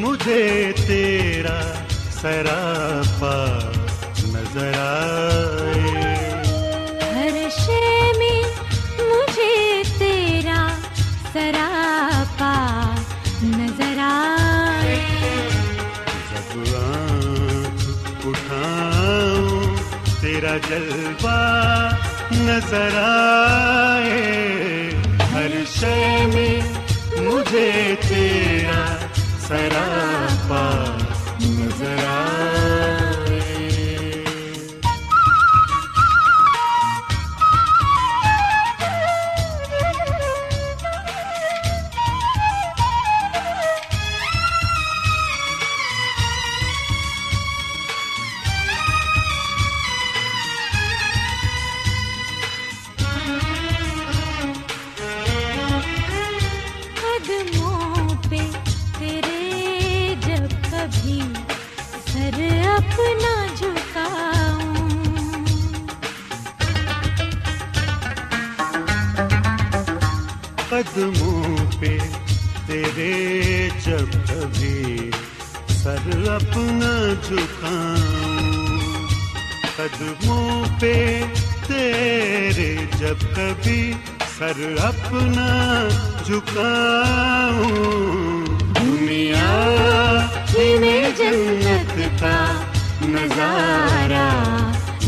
مجھے 0.00 0.72
تیرا 0.86 1.60
سراپا 2.10 3.36
نظر 4.32 4.78
آئے۔ 4.78 6.04
ہر 7.14 7.36
شے 7.56 8.12
میں 8.18 8.42
مجھے 8.98 9.82
تیرا 9.98 10.66
سراپا 11.32 11.75
جلوہ 20.68 21.90
نظر 22.32 22.98
آئے۔ 23.02 24.20
ہر 25.32 25.64
شے 25.80 26.26
میں 26.34 26.60
مجھے 27.20 27.94
تیرا 28.08 28.96
سراپا 29.48 30.85
قدموں 70.76 71.56
پہ 71.80 71.98
تیرے 72.66 73.68
جب 73.84 74.12
کبھی 74.12 75.10
سر 75.68 76.28
اپنا 76.28 77.12
جھکاؤں۔ 77.28 79.06
قدموں 79.76 80.64
پہ 80.80 81.24
تیرے 81.66 82.76
جب 82.98 83.16
کبھی 83.36 83.92
سر 84.38 84.74
اپنا 84.80 85.88
جھکاؤں۔ 86.26 87.70
دنیا 88.74 89.52
میں 90.56 91.10
جنت 91.18 92.20
کا 92.20 92.62
نظارہ 93.02 94.28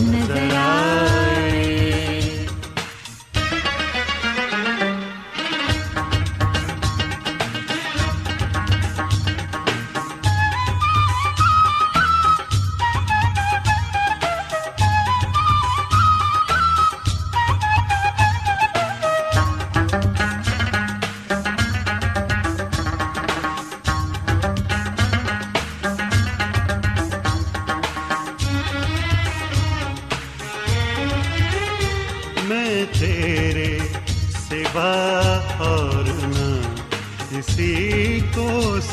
نظر 0.00 1.07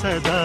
صدا 0.05 0.44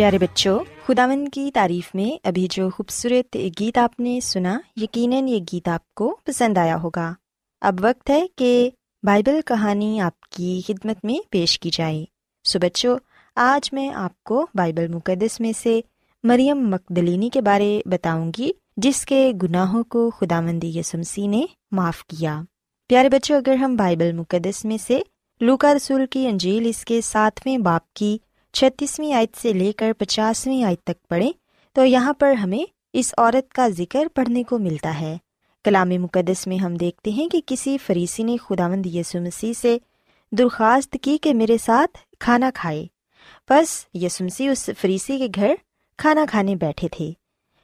پیارے 0.00 0.18
بچوں 0.18 0.58
خداون 0.86 1.28
کی 1.28 1.50
تعریف 1.54 1.94
میں 1.94 2.26
ابھی 2.26 2.46
جو 2.50 2.70
خوبصورت 2.70 3.36
گیت 3.60 3.78
آپ 3.78 4.00
نے 4.00 4.20
سنا 4.20 4.58
یقیناً 4.76 5.28
یہ 5.28 5.40
گیت 5.52 5.68
آپ 5.68 5.94
کو 5.94 6.16
پسند 6.24 6.58
آیا 6.58 6.76
ہوگا 6.82 7.14
اب 7.60 7.80
وقت 7.80 8.10
ہے 8.10 8.26
کہ 8.36 8.70
بائبل 9.02 9.40
کہانی 9.46 10.00
آپ 10.00 10.20
کی 10.20 10.60
خدمت 10.66 11.04
میں 11.04 11.18
پیش 11.30 11.58
کی 11.60 11.70
جائے 11.72 12.04
سو 12.44 12.58
بچوں 12.58 12.96
آج 13.36 13.68
میں 13.72 13.88
آپ 13.94 14.24
کو 14.24 14.46
بائبل 14.54 14.88
مقدس 14.88 15.40
میں 15.40 15.52
سے 15.62 15.80
مریم 16.24 16.68
مقدلینی 16.70 17.28
کے 17.28 17.40
بارے 17.40 17.80
بتاؤں 17.86 18.32
گی 18.38 18.52
جس 18.76 19.06
کے 19.06 19.32
گناہوں 19.42 19.82
کو 19.82 20.10
خدا 20.10 20.40
مندی 20.40 20.78
یسمسی 20.78 21.26
نے 21.26 21.46
معاف 21.72 22.04
کیا 22.06 22.42
پیارے 22.88 23.08
بچوں 23.08 23.36
اگر 23.36 23.54
ہم 23.54 23.76
بائبل 23.76 24.12
مقدس 24.12 24.64
میں 24.64 24.78
سے 24.86 25.00
لوکا 25.40 25.74
رسول 25.74 26.06
کی 26.06 26.26
انجیل 26.26 26.66
اس 26.66 26.84
کے 26.84 27.00
ساتویں 27.00 27.58
باپ 27.58 27.92
کی 27.92 28.18
چھتیسویں 28.52 29.12
آیت 29.12 29.36
سے 29.36 29.52
لے 29.52 29.72
کر 29.72 29.92
پچاسویں 29.98 30.64
آیت 30.64 30.84
تک 30.84 31.08
پڑھیں 31.08 31.32
تو 31.72 31.84
یہاں 31.84 32.12
پر 32.12 32.32
ہمیں 32.32 32.72
اس 32.92 33.14
عورت 33.18 33.52
کا 33.52 33.68
ذکر 33.68 34.08
پڑھنے 34.14 34.42
کو 34.42 34.58
ملتا 34.58 35.00
ہے۔ 35.00 35.18
کلام 35.64 35.88
مقدس 35.88 36.46
میں 36.46 36.56
ہم 36.56 36.74
دیکھتے 36.74 37.10
ہیں 37.10 37.28
کہ 37.28 37.40
کسی 37.46 37.78
فریسی 37.78 38.22
نے 38.22 38.36
خدا 38.36 38.68
مند 38.68 38.86
یسو 38.86 39.20
مسیح 39.20 39.52
سے 39.52 39.78
درخواست 40.32 40.96
کی 41.02 41.18
کہ 41.18 41.34
میرے 41.34 41.58
ساتھ 41.58 41.98
کھانا 42.20 42.50
کھائے۔ 42.54 42.86
بس 43.50 43.86
یسمسی 43.94 44.48
اس 44.48 44.70
فریسی 44.80 45.18
کے 45.18 45.28
گھر 45.34 45.54
کھانا 45.98 46.24
کھانے 46.30 46.56
بیٹھے 46.56 46.88
تھے۔ 46.88 47.12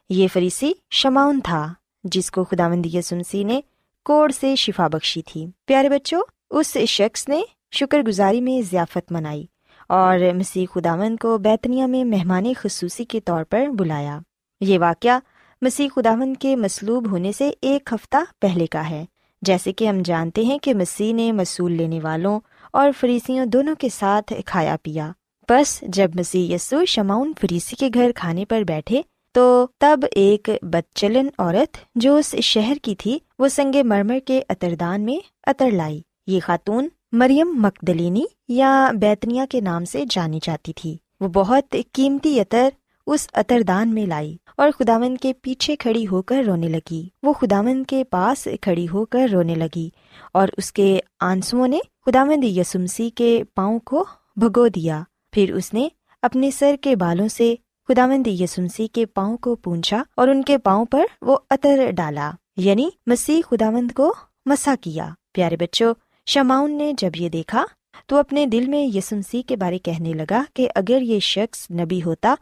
یہ 0.09 0.29
فریسی 0.32 0.73
شماؤن 0.91 1.41
تھا، 1.41 1.73
جس 2.05 2.31
کو 2.31 2.44
خدا 2.44 2.69
مند 2.69 2.87
یسمسی 2.87 3.44
نے 3.44 3.61
کوڑ 4.05 4.32
سے 4.41 4.56
شفا 4.56 4.89
بخشی 4.89 5.23
تھی۔ 5.23 5.47
پیارے 5.67 5.89
بچوں، 5.89 6.23
اس 6.50 6.77
شخص 6.89 7.29
نے 7.29 7.41
شکر 7.73 8.00
گزاری 8.00 8.41
میں 8.41 8.62
ضیافت 8.71 9.12
منائی۔ 9.12 9.47
اور 9.87 10.19
مسیح 10.35 10.67
خداون 10.75 11.17
کو 11.17 11.38
بیتنیا 11.38 11.87
میں 11.87 12.05
مہمان 12.05 12.44
خصوصی 12.59 13.05
کے 13.05 13.21
طور 13.21 13.44
پر 13.44 13.67
بلایا۔ 13.67 14.19
یہ 14.61 14.79
واقعہ 14.79 15.19
مسیح 15.62 15.88
خداون 15.97 16.35
کے 16.35 16.56
مصلوب 16.56 17.11
ہونے 17.11 17.33
سے 17.33 17.50
ایک 17.61 17.93
ہفتہ 17.93 18.17
پہلے 18.41 18.67
کا 18.67 18.91
ہے۔ 18.91 19.05
جیسے 19.43 19.73
کہ 19.73 19.88
ہم 19.88 19.99
جانتے 20.05 20.43
ہیں 20.43 20.59
کہ 20.59 20.75
مسیح 20.75 21.15
نے 21.15 21.33
مصول 21.33 21.73
لینے 21.73 22.00
والوں 22.00 22.41
اور 22.73 22.91
فریسیوں 23.00 23.47
دونوں 23.47 23.75
کے 23.79 23.88
ساتھ 23.88 24.33
کھایا 24.47 24.77
پیا۔ 24.83 25.12
بس 25.49 25.81
جب 25.81 26.11
مسیح 26.15 26.55
یسو 26.55 26.85
شماؤن 26.85 27.32
فریسی 27.41 27.77
کے 27.77 27.89
گھر 27.94 28.11
کھانے 28.15 28.44
پر 28.44 28.62
بیٹھے 28.62 29.03
تو 29.32 29.67
تب 29.79 30.00
ایک 30.11 30.50
بدچلن 30.62 31.29
عورت 31.39 31.77
جو 31.94 32.17
اس 32.17 32.35
شہر 32.35 32.77
کی 32.82 32.94
تھی، 32.94 33.19
وہ 33.39 33.49
سنگ 33.49 33.75
مرمر 33.85 34.19
کے 34.25 34.43
اتردان 34.49 35.00
میں 35.00 35.19
اتر 35.47 35.71
لائی۔ 35.71 36.03
یہ 36.27 36.41
خاتون 36.41 36.89
مریم 37.19 37.49
مقدلینی 37.55 38.25
یا 38.49 38.91
بیتنیا 39.01 39.45
کے 39.51 39.61
نام 39.61 39.85
سے 39.85 40.05
جانی 40.11 40.39
جاتی 40.43 40.73
تھی۔ 40.73 40.97
وہ 41.21 41.29
بہت 41.29 41.77
قیمتی 41.93 42.41
عطر 42.41 42.69
اس 43.07 43.29
اتردان 43.33 43.95
میں 43.95 44.07
لائی 44.07 44.37
اور 44.57 44.71
خداون 44.79 45.17
کے 45.17 45.33
پیچھے 45.43 45.77
کھڑی 45.77 46.07
ہو 46.07 46.23
کر 46.23 46.43
رونے 46.47 46.69
لگی۔ 46.69 47.09
وہ 47.23 47.33
خداون 47.33 47.85
کے 47.85 48.05
پاس 48.05 48.49
کھڑی 48.61 48.87
ہو 48.93 49.05
کر 49.05 49.27
رونے 49.33 49.55
لگی 49.55 49.89
اور 50.33 50.49
اس 50.57 50.73
کے 50.73 50.99
آنسو 51.21 51.67
نے 51.67 51.79
خداوند 52.07 52.45
یسمسی 52.45 53.11
کے 53.11 53.43
پاؤں 53.55 53.79
کو 53.79 54.05
بھگو 54.37 54.69
دیا۔ 54.69 55.03
پھر 55.33 55.55
اس 55.55 55.75
نے 55.75 55.89
اپنے 56.23 56.51
سر 56.51 56.75
کے 56.81 56.97
بالوں 56.97 57.29
سے 57.29 57.55
خداوند 57.89 58.27
یسمسی 58.27 58.87
کے 58.87 59.07
پاؤں 59.07 59.37
کو 59.37 59.55
پونچھا 59.55 60.03
اور 60.17 60.29
ان 60.29 60.43
کے 60.43 60.59
پاؤں 60.59 60.85
پر 60.85 61.05
وہ 61.23 61.37
عطر 61.51 61.91
ڈالا۔ 61.91 62.31
یعنی 62.57 62.89
مسیح 63.07 63.41
خداوند 63.51 63.91
کو 63.91 64.15
مسا 64.47 64.75
کیا۔ 64.81 65.09
پیارے 65.33 65.57
بچوں 65.57 65.95
شماؤن 66.26 66.78
نے 66.78 66.93
جب 66.99 67.11
یہ 67.17 67.28
دیکھا 67.28 67.64
تو 68.06 68.17
اپنے 68.17 68.46
دل 68.46 68.67
میں 68.67 68.96
یسمسی 68.96 69.43
کے 69.43 69.56
بارے 69.56 69.78
کہنے 69.78 70.12
لگا 70.12 70.43
کہ 70.55 70.69
اگر 70.75 71.00
یہ 71.00 71.20
شخص 71.20 71.70
نبی 71.70 72.02
ہوتا 72.02 72.34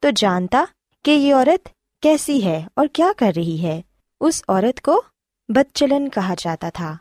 تو 0.00 0.08
جانتا 0.16 0.64
کہ 1.04 1.10
یہ 1.10 1.34
عورت 1.34 1.68
کیسی 2.02 2.44
ہے 2.44 2.66
اور 2.76 2.86
کیا 2.92 3.06
کر 3.16 3.32
رہی 3.36 3.62
ہے۔ 3.62 3.82
اس 4.20 4.42
عورت 4.48 4.80
کو 4.80 5.02
بد 5.48 5.74
چلن 5.74 6.08
کہا 6.08 6.34
جاتا 6.38 6.68
تھا۔ 6.68 6.96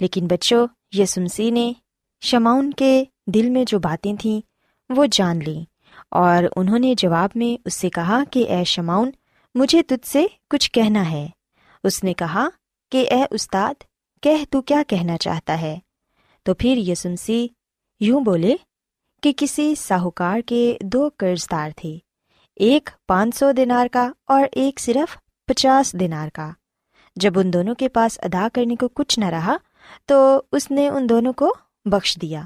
لیکن 0.00 0.26
بچوں 0.26 0.66
یسمسی 0.92 1.50
نے 1.50 1.72
شماؤن 2.20 2.70
کے 2.70 3.04
دل 3.26 3.50
میں 3.50 3.64
جو 3.66 3.78
باتیں 3.78 4.16
تھیں 4.20 4.40
وہ 4.88 5.06
جان 5.12 5.38
لیں 5.46 5.64
اور 6.10 6.44
انہوں 6.56 6.78
نے 6.78 6.94
جواب 6.98 7.30
میں 7.34 7.62
اس 7.64 7.74
سے 7.74 7.90
کہا 7.90 8.22
کہ 8.30 8.48
اے 8.48 8.64
شماؤن 8.64 9.10
مجھے 9.54 9.82
تجھ 9.82 10.08
سے 10.08 10.26
کچھ 10.50 10.72
کہنا 10.72 11.10
ہے۔ 11.10 11.28
اس 11.84 12.04
نے 12.04 12.14
کہا 12.14 12.48
کہ 12.92 13.08
اے 13.10 13.22
استاد 13.30 13.74
کہہ 14.22 14.44
تو 14.50 14.62
کیا 14.62 14.82
کہنا 14.88 15.18
چاہتا 15.18 15.60
ہے؟ 15.60 15.78
تو 16.42 16.54
پھر 16.54 16.76
یسمسی 16.76 17.48
یوں 18.00 18.20
بولے 18.20 18.54
کہ 19.22 19.32
کسی 19.36 19.74
ساہوکار 19.74 20.40
کے 20.46 20.76
دو 20.80 21.08
قرض 21.16 21.46
دار 21.50 21.70
تھے، 21.76 21.98
ایک 22.56 22.90
پانچ 23.08 23.36
سو 23.36 23.52
دینار 23.52 23.86
کا 23.92 24.12
اور 24.26 24.44
ایک 24.52 24.80
صرف 24.80 25.18
پچاس 25.46 25.92
دینار 26.00 26.28
کا۔ 26.28 26.50
جب 27.16 27.38
ان 27.38 27.52
دونوں 27.52 27.74
کے 27.74 27.88
پاس 27.88 28.18
ادا 28.22 28.48
کرنے 28.54 28.76
کو 28.76 28.88
کچھ 28.88 29.18
نہ 29.18 29.24
رہا، 29.24 29.56
تو 30.06 30.42
اس 30.52 30.70
نے 30.70 30.88
ان 30.88 31.08
دونوں 31.08 31.32
کو 31.32 31.54
بخش 31.84 32.18
دیا۔ 32.22 32.42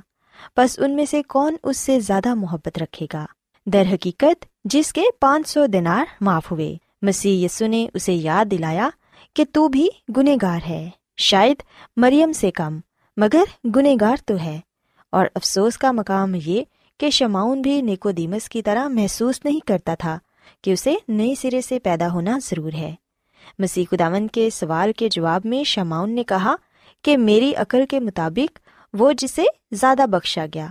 بس 0.56 0.78
ان 0.78 0.96
میں 0.96 1.04
سے 1.04 1.22
کون 1.22 1.56
اس 1.62 1.76
سے 1.76 2.00
زیادہ 2.00 2.34
محبت 2.34 2.78
رکھے 2.78 3.06
گا؟ 3.12 3.26
در 3.66 3.82
حقیقت 3.92 4.44
جس 4.64 4.92
کے 4.92 5.02
پانچ 5.20 5.48
سو 5.48 5.66
دینار 5.66 6.04
معاف 6.20 6.52
ہوئے۔ 6.52 6.76
مسیح 7.02 7.44
یسو 7.44 7.66
نے 7.66 7.86
اسے 7.94 8.14
یاد 8.14 8.44
دلایا 8.44 8.88
کہ 9.34 9.44
تو 9.52 9.68
بھی 9.68 9.88
گنہ 10.16 10.30
گار 10.42 10.60
ہے۔ 10.68 10.90
شاید 11.16 11.62
مریم 11.96 12.32
سے 12.32 12.50
کم، 12.50 12.78
مگر 13.16 13.68
گنہ 13.76 13.88
گار 14.00 14.16
تو 14.26 14.36
ہے۔ 14.38 14.60
اور 15.10 15.26
افسوس 15.34 15.78
کا 15.78 15.92
مقام 15.92 16.34
یہ 16.44 16.64
کہ 16.98 17.10
شماؤن 17.10 17.62
بھی 17.62 17.82
نیکو 17.82 18.10
دیمس 18.10 18.48
کی 18.48 18.62
طرح 18.62 18.88
محسوس 18.88 19.40
نہیں 19.44 19.60
کرتا 19.66 19.94
تھا 19.94 20.18
کہ 20.64 20.72
اسے 20.72 20.94
نئے 21.08 21.34
سرے 21.40 21.60
سے 21.60 21.78
پیدا 21.78 22.12
ہونا 22.12 22.38
ضرور 22.42 22.72
ہے۔ 22.72 22.94
مسیح 23.58 23.84
خداون 23.90 24.28
کے 24.28 24.50
سوال 24.50 24.92
کے 24.92 25.08
جواب 25.08 25.40
میں 25.44 25.64
شماؤن 25.64 26.10
نے 26.10 26.24
کہا 26.24 26.56
کہ 27.04 27.16
میری 27.16 27.54
عقل 27.54 27.86
کے 27.86 28.00
مطابق 28.00 28.58
وہ 28.92 29.12
جسے 29.12 29.44
زیادہ 29.72 30.06
بخشا 30.06 30.46
گیا۔ 30.54 30.68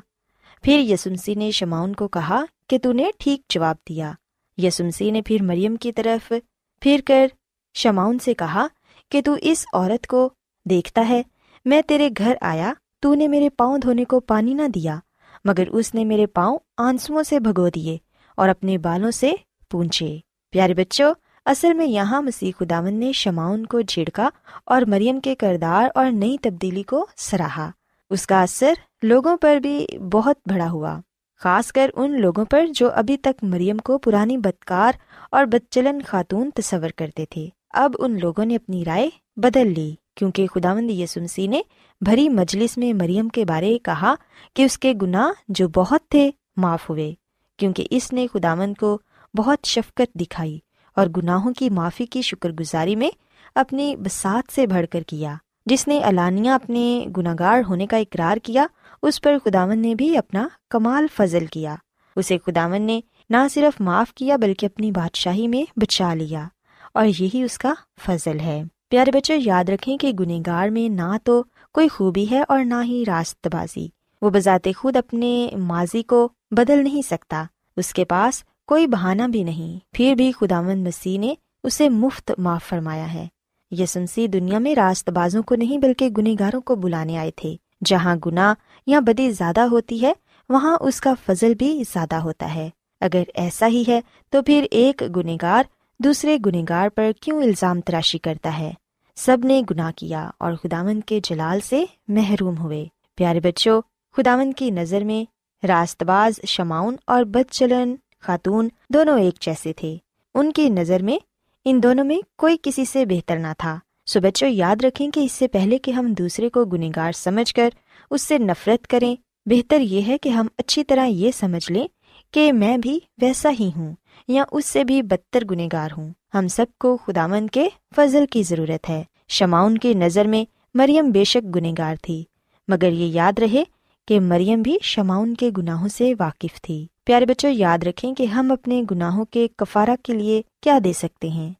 پھر 0.62 0.80
یسمسی 0.80 1.36
نے 1.36 1.52
شماؤن 1.52 1.94
کو 1.94 2.08
کہا 2.08 2.46
کہ 2.70 2.78
تو 2.78 2.92
نے 2.92 3.12
ٹھیک 3.20 3.42
جواب 3.50 3.76
دیا۔ 3.90 4.12
یسمسی 4.58 5.12
نے 5.12 5.22
پھر 5.22 5.38
مریم 5.42 5.76
کی 5.76 5.92
طرف 5.92 6.34
پھر 6.82 7.00
کر 7.06 7.28
شماؤن 7.74 8.20
سے 8.20 8.34
کہا 8.34 8.68
کہ 9.12 9.22
تو 9.22 9.36
اس 9.42 9.66
عورت 9.74 10.08
کو 10.08 10.30
دیکھتا 10.70 11.10
ہے، 11.10 11.22
میں 11.66 11.82
تیرے 11.82 12.10
گھر 12.18 12.36
آیا، 12.42 12.74
تو 13.00 13.14
نے 13.14 13.28
میرے 13.28 13.50
پاؤں 13.50 13.78
دھونے 13.78 14.06
کو 14.06 14.20
پانی 14.20 14.54
نہ 14.54 14.68
دیا، 14.68 15.00
مگر 15.46 15.68
اس 15.68 15.96
نے 15.96 16.06
میرے 16.06 16.26
پاؤں 16.26 16.58
آنسو 16.78 17.24
سے 17.24 17.40
بھگو 17.40 17.70
دیے 17.70 17.98
اور 18.38 18.50
اپنے 18.50 18.78
بالوں 18.78 19.12
سے 19.12 19.34
پونچھے۔ 19.72 20.18
پیارے 20.52 20.74
بچوں، 20.74 21.14
اصل 21.46 21.74
میں 21.74 21.86
یہاں 21.86 22.22
مسیح 22.22 22.52
خداون 22.60 22.94
نے 22.94 23.12
شماؤن 23.12 23.66
کو 23.66 23.82
جھڑکا 23.82 24.30
اور 24.66 24.82
مریم 24.82 25.20
کے 25.20 25.36
کردار 25.36 25.90
اور 25.96 26.12
نئی 26.12 26.38
تبدیلی 26.38 26.84
کو 26.84 27.06
سراہا۔ 27.18 27.72
اس 28.10 28.28
کا 28.28 28.42
اثر 28.42 28.74
لوگوں 29.04 29.38
پر 29.38 29.58
بھی 29.58 29.88
بہت 30.12 30.36
بڑا 30.46 30.70
ہوا، 30.72 31.00
خاص 31.40 31.72
کر 31.72 31.92
ان 31.94 32.22
لوگوں 32.22 32.46
پر 32.46 32.66
جو 32.68 32.92
ابھی 32.92 33.18
تک 33.18 33.44
مریم 33.44 33.78
کو 33.78 33.98
پرانی 33.98 34.38
بدکار 34.38 34.92
اور 35.32 35.46
بدچلن 35.46 36.02
خاتون 36.08 36.50
تصور 36.56 36.90
کرتے 36.90 37.26
تھے۔ 37.30 37.48
اب 37.76 37.96
ان 38.00 38.20
لوگوں 38.20 38.46
نے 38.46 38.56
اپنی 38.56 38.86
رائے 38.86 39.10
بدل 39.36 39.74
لی، 39.74 39.96
کیونکہ 40.16 40.48
خداوند 40.48 40.90
یسمسی 40.90 41.48
نے 41.48 41.62
بھری 42.02 42.30
مجلس 42.30 42.78
میں 42.78 42.94
مریم 42.94 43.30
کے 43.30 43.46
بارے 43.46 43.78
کہا 43.80 44.14
کہ 44.54 44.64
اس 44.64 44.78
کے 44.80 44.94
گناہ 45.02 45.30
جو 45.48 45.68
بہت 45.68 46.02
تھے 46.10 46.32
معاف 46.58 46.90
ہوئے، 46.90 47.14
کیونکہ 47.58 47.88
اس 47.90 48.14
نے 48.14 48.28
خداوند 48.34 48.74
کو 48.80 49.00
بہت 49.38 49.66
شفقت 49.66 50.14
دکھائی 50.14 50.60
اور 50.96 51.08
گناہوں 51.08 51.54
کی 51.54 51.70
معافی 51.70 52.06
کی 52.06 52.22
شکر 52.22 52.52
گزاری 52.52 52.96
میں 52.96 53.10
اپنی 53.56 53.96
بسات 53.96 54.54
سے 54.54 54.68
بڑھ 54.68 54.86
کر 54.92 55.02
کیا، 55.02 55.36
جس 55.66 55.88
نے 55.88 56.00
علانیہ 56.04 56.52
اپنے 56.52 57.06
گناگار 57.18 57.62
ہونے 57.70 57.88
کا 57.88 57.98
اقرار 57.98 58.38
کیا، 58.38 58.66
اس 59.02 59.22
پر 59.22 59.38
خداون 59.46 59.80
نے 59.80 59.96
بھی 59.96 60.18
اپنا 60.18 60.48
کمال 60.70 61.06
فضل 61.16 61.46
کیا۔ 61.46 61.76
اسے 62.16 62.38
خداون 62.46 62.82
نے 62.82 63.02
نہ 63.30 63.48
صرف 63.52 63.82
معاف 63.82 64.14
کیا 64.14 64.36
بلکہ 64.36 64.66
اپنی 64.66 64.92
بادشاہی 64.92 65.48
میں 65.48 65.80
بچا 65.80 66.14
لیا۔ 66.14 66.48
اور 66.96 67.06
یہی 67.20 67.44
اس 67.44 67.58
کا 67.58 67.74
فضل 68.02 68.40
ہے۔ 68.40 68.64
پیارے 68.90 69.12
بچے، 69.12 69.38
یاد 69.38 69.70
رکھیں 69.70 69.98
کہ 69.98 70.12
گنہگار 70.20 70.70
میں 70.70 70.90
نہ 70.90 71.18
تو 71.24 71.44
کوئی 71.74 71.88
خوبی 71.88 72.26
ہے 72.32 72.44
اور 72.48 72.66
نہ 72.66 72.76
ہی 72.84 73.04
راست 73.08 73.48
بازی۔ 73.54 73.88
وہ 74.22 74.30
بذات 74.30 74.68
خود 74.78 74.96
اپنے 74.96 75.50
ماضی 75.58 76.04
کو 76.04 76.30
بدل 76.52 76.84
نہیں 76.84 77.02
سکتا۔ 77.02 77.44
اس 77.78 77.94
کے 77.94 78.06
پاس 78.06 78.44
کوئی 78.68 78.88
بہانہ 78.88 79.24
بھی 79.24 79.44
نہیں۔ 79.44 79.80
پھر 79.92 80.16
بھی 80.16 80.32
خدا 80.32 80.62
مند 80.62 80.88
مسیح 80.88 81.20
نے 81.20 81.34
اسے 81.64 81.90
مفت 81.90 82.32
معاف 82.38 82.64
فرمایا 82.64 83.14
ہے۔ 83.14 83.28
یسنسی 83.72 84.28
دنیا 84.28 84.60
میں 84.60 84.76
راست 84.76 85.10
بازوں 85.10 85.44
کو 85.44 85.56
نہیں 85.56 85.78
بلکہ 85.78 86.10
گنہگاروں 86.10 86.62
کو 86.62 86.76
بلانے 86.76 87.18
آئے 87.18 87.32
تھے۔ 87.36 87.56
جہاں 87.86 88.16
گناہ 88.26 88.54
یا 88.88 89.00
بدی 89.00 89.32
زیادہ 89.32 89.60
ہوتی 89.60 90.02
ہے، 90.02 90.14
وہاں 90.50 90.78
اس 90.82 91.02
کا 91.02 91.14
فضل 91.26 91.54
بھی 91.56 91.84
زیادہ 91.94 92.16
ہوتا 92.16 92.56
ہے۔ 92.56 92.70
اگر 93.02 93.24
ایسا 93.34 93.68
ہی 93.68 93.84
ہے، 93.88 94.02
تو 94.30 94.42
پھر 94.42 94.66
ایک 94.72 95.04
گنہگار 95.16 95.64
دوسرے 96.00 96.38
گنہگار 96.46 96.90
پر 96.90 97.12
کیوں 97.22 97.44
الزام 97.44 97.82
تراشی 97.82 98.18
کرتا 98.18 98.60
ہے؟ 98.60 98.72
سب 99.16 99.38
نے 99.44 99.62
گناہ 99.72 99.92
کیا 99.96 100.30
اور 100.38 100.54
خداون 100.54 101.02
کے 101.02 101.20
جلال 101.24 101.60
سے 101.60 101.86
محروم 102.08 102.58
ہوئے۔ 102.58 102.86
پیارے 103.16 103.40
بچوں 103.40 103.82
خداون 104.18 104.54
کی 104.54 104.72
نظر 104.72 105.04
میں 105.04 105.26
راست 105.66 106.04
باز 106.04 106.40
شماؤن 106.48 106.96
اور 107.08 107.24
بد 107.24 107.52
چلن 107.52 107.96
خاتون 108.20 108.70
دونوں 108.90 109.20
ایک 109.20 109.42
جیسے 109.42 109.74
تھے۔ 109.74 109.98
ان 110.34 110.52
کی 110.52 110.70
نظر 110.70 111.04
میں 111.04 111.18
ان 111.66 111.84
دونوں 111.84 112.06
میں 112.06 112.18
کوئی 112.38 112.58
کسی 112.64 112.86
سے 112.86 113.06
بہتر 113.06 113.38
نہ 113.38 113.48
تھا۔ 113.58 113.80
سو 114.06 114.20
بچوں، 114.20 114.50
یاد 114.50 114.76
رکھیں 114.84 115.12
کہ 115.12 115.20
اس 115.20 115.32
سے 115.32 115.48
پہلے 115.48 115.78
کہ 115.78 115.92
ہم 115.92 116.14
دوسرے 116.14 116.50
کو 116.50 116.66
گنہگار 116.66 117.12
سمجھ 117.12 117.54
کر 117.54 117.70
اس 118.12 118.22
سے 118.22 118.38
نفرت 118.38 118.88
کریں، 118.88 119.16
بہتر 119.46 119.80
یہ 119.80 120.02
ہے 120.08 120.18
کہ 120.18 120.30
ہم 120.30 120.48
اچھی 120.58 120.84
طرح 120.84 121.06
یہ 121.06 121.32
سمجھ 121.32 121.72
لیں 121.72 121.88
کہ 122.32 122.54
میں 122.54 122.78
بھی 122.78 123.00
ویسا 123.22 123.52
ہی 123.60 123.72
ہوں۔ 123.76 123.96
یا 124.28 124.44
اس 124.52 124.66
سے 124.66 124.84
بھی 124.84 125.02
بدتر 125.02 125.44
گنہگار 125.52 125.90
ہوں۔ 125.98 126.10
ہم 126.34 126.48
سب 126.48 126.66
کو 126.80 126.98
خدامند 126.98 127.48
کے 127.50 127.70
فضل 127.96 128.26
کی 128.26 128.44
ضرورت 128.44 128.90
ہے۔ 128.90 129.04
شماؤن 129.30 129.78
کی 129.78 129.94
نظر 129.94 130.26
میں 130.26 130.46
مریم 130.74 131.12
بے 131.12 131.24
شک 131.24 131.56
گنہگار 131.56 131.96
تھی۔ 132.02 132.24
مگر 132.68 132.92
یہ 132.92 133.06
یاد 133.06 133.40
رہے 133.40 133.64
کہ 134.08 134.20
مریم 134.20 134.62
بھی 134.62 134.78
شماؤن 134.82 135.34
کے 135.34 135.50
گناہوں 135.58 135.88
سے 135.88 136.14
واقف 136.20 136.62
تھی۔ 136.62 136.88
پیارے 137.06 137.26
بچوں، 137.26 137.50
یاد 137.50 137.78
رکھیں 137.84 138.14
کہ 138.14 138.26
ہم 138.26 138.52
اپنے 138.52 138.84
گناہوں 138.92 139.26
کے 139.26 139.48
کفارہ 139.58 139.90
کے 140.04 140.14
لیے 140.14 140.42
کیا 140.62 140.80
دے 140.84 140.94
سکتے 140.94 141.30
ہیں۔ 141.30 141.54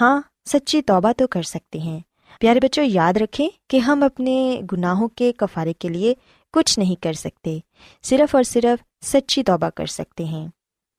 ہاں 0.00 0.20
سچی 0.48 0.82
توبہ 0.82 1.12
تو 1.16 1.26
کر 1.26 1.42
سکتے 1.42 1.78
ہیں۔ 1.78 2.00
پیارے 2.40 2.60
بچوں، 2.60 2.84
یاد 2.84 3.12
رکھیں 3.16 3.48
کہ 3.68 3.76
ہم 3.76 4.02
اپنے 4.02 4.60
گناہوں 4.72 5.08
کے 5.08 5.32
کفارے 5.32 5.72
کے 5.72 5.88
لیے 5.88 6.14
کچھ 6.52 6.78
نہیں 6.78 7.02
کر 7.02 7.12
سکتے۔ 7.12 7.58
صرف 8.02 8.34
اور 8.34 8.42
صرف 8.42 9.06
سچی 9.06 9.42
توبہ 9.42 9.70
کر 9.76 9.86
سکتے 9.86 10.24
ہیں۔ 10.24 10.48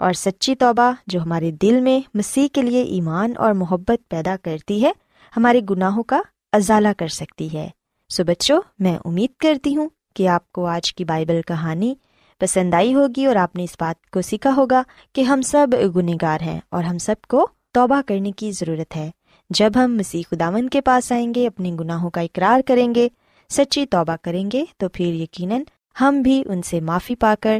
اور 0.03 0.13
سچی 0.13 0.55
توبہ 0.55 0.91
جو 1.07 1.21
ہمارے 1.21 1.51
دل 1.51 1.81
میں 1.81 1.99
مسیح 2.13 2.47
کے 2.53 2.61
لیے 2.61 2.81
ایمان 2.81 3.33
اور 3.37 3.53
محبت 3.53 4.09
پیدا 4.09 4.35
کرتی 4.41 4.83
ہے، 4.83 4.91
ہمارے 5.37 5.61
گناہوں 5.69 6.03
کا 6.03 6.21
ازالہ 6.51 6.87
کر 6.97 7.07
سکتی 7.07 7.53
ہے۔ 7.53 7.69
سو 8.09 8.23
بچوں، 8.23 8.61
میں 8.79 8.97
امید 9.05 9.29
کرتی 9.39 9.75
ہوں 9.75 9.89
کہ 10.13 10.27
آپ 10.27 10.51
کو 10.51 10.65
آج 10.65 10.95
کی 10.95 11.05
بائبل 11.05 11.41
کہانی 11.47 11.95
پسند 12.39 12.73
آئی 12.73 12.93
ہوگی 12.93 13.25
اور 13.25 13.35
آپ 13.35 13.55
نے 13.55 13.63
اس 13.63 13.75
بات 13.79 14.09
کو 14.09 14.21
سیکھا 14.21 14.53
ہوگا 14.57 14.83
کہ 15.13 15.21
ہم 15.21 15.41
سب 15.41 15.67
گنہگار 15.95 16.41
ہیں 16.41 16.59
اور 16.69 16.83
ہم 16.83 16.97
سب 16.97 17.15
کو 17.27 17.47
توبہ 17.73 18.01
کرنے 18.07 18.31
کی 18.31 18.51
ضرورت 18.51 18.95
ہے۔ 18.95 19.11
جب 19.49 19.71
ہم 19.75 19.95
مسیح 19.95 20.23
خداون 20.31 20.69
کے 20.69 20.81
پاس 20.81 21.11
آئیں 21.11 21.33
گے، 21.35 21.47
اپنے 21.47 21.71
گناہوں 21.79 22.09
کا 22.09 22.21
اقرار 22.21 22.59
کریں 22.67 22.95
گے، 22.95 23.09
سچی 23.49 23.85
توبہ 23.85 24.15
کریں 24.21 24.49
گے، 24.53 24.65
تو 24.77 24.89
پھر 24.89 25.05
یقیناً 25.05 25.61
ہم 26.01 26.21
بھی 26.21 26.43
ان 26.47 26.61
سے 26.61 26.79
معافی 26.79 27.15
پا 27.15 27.35
کر 27.41 27.59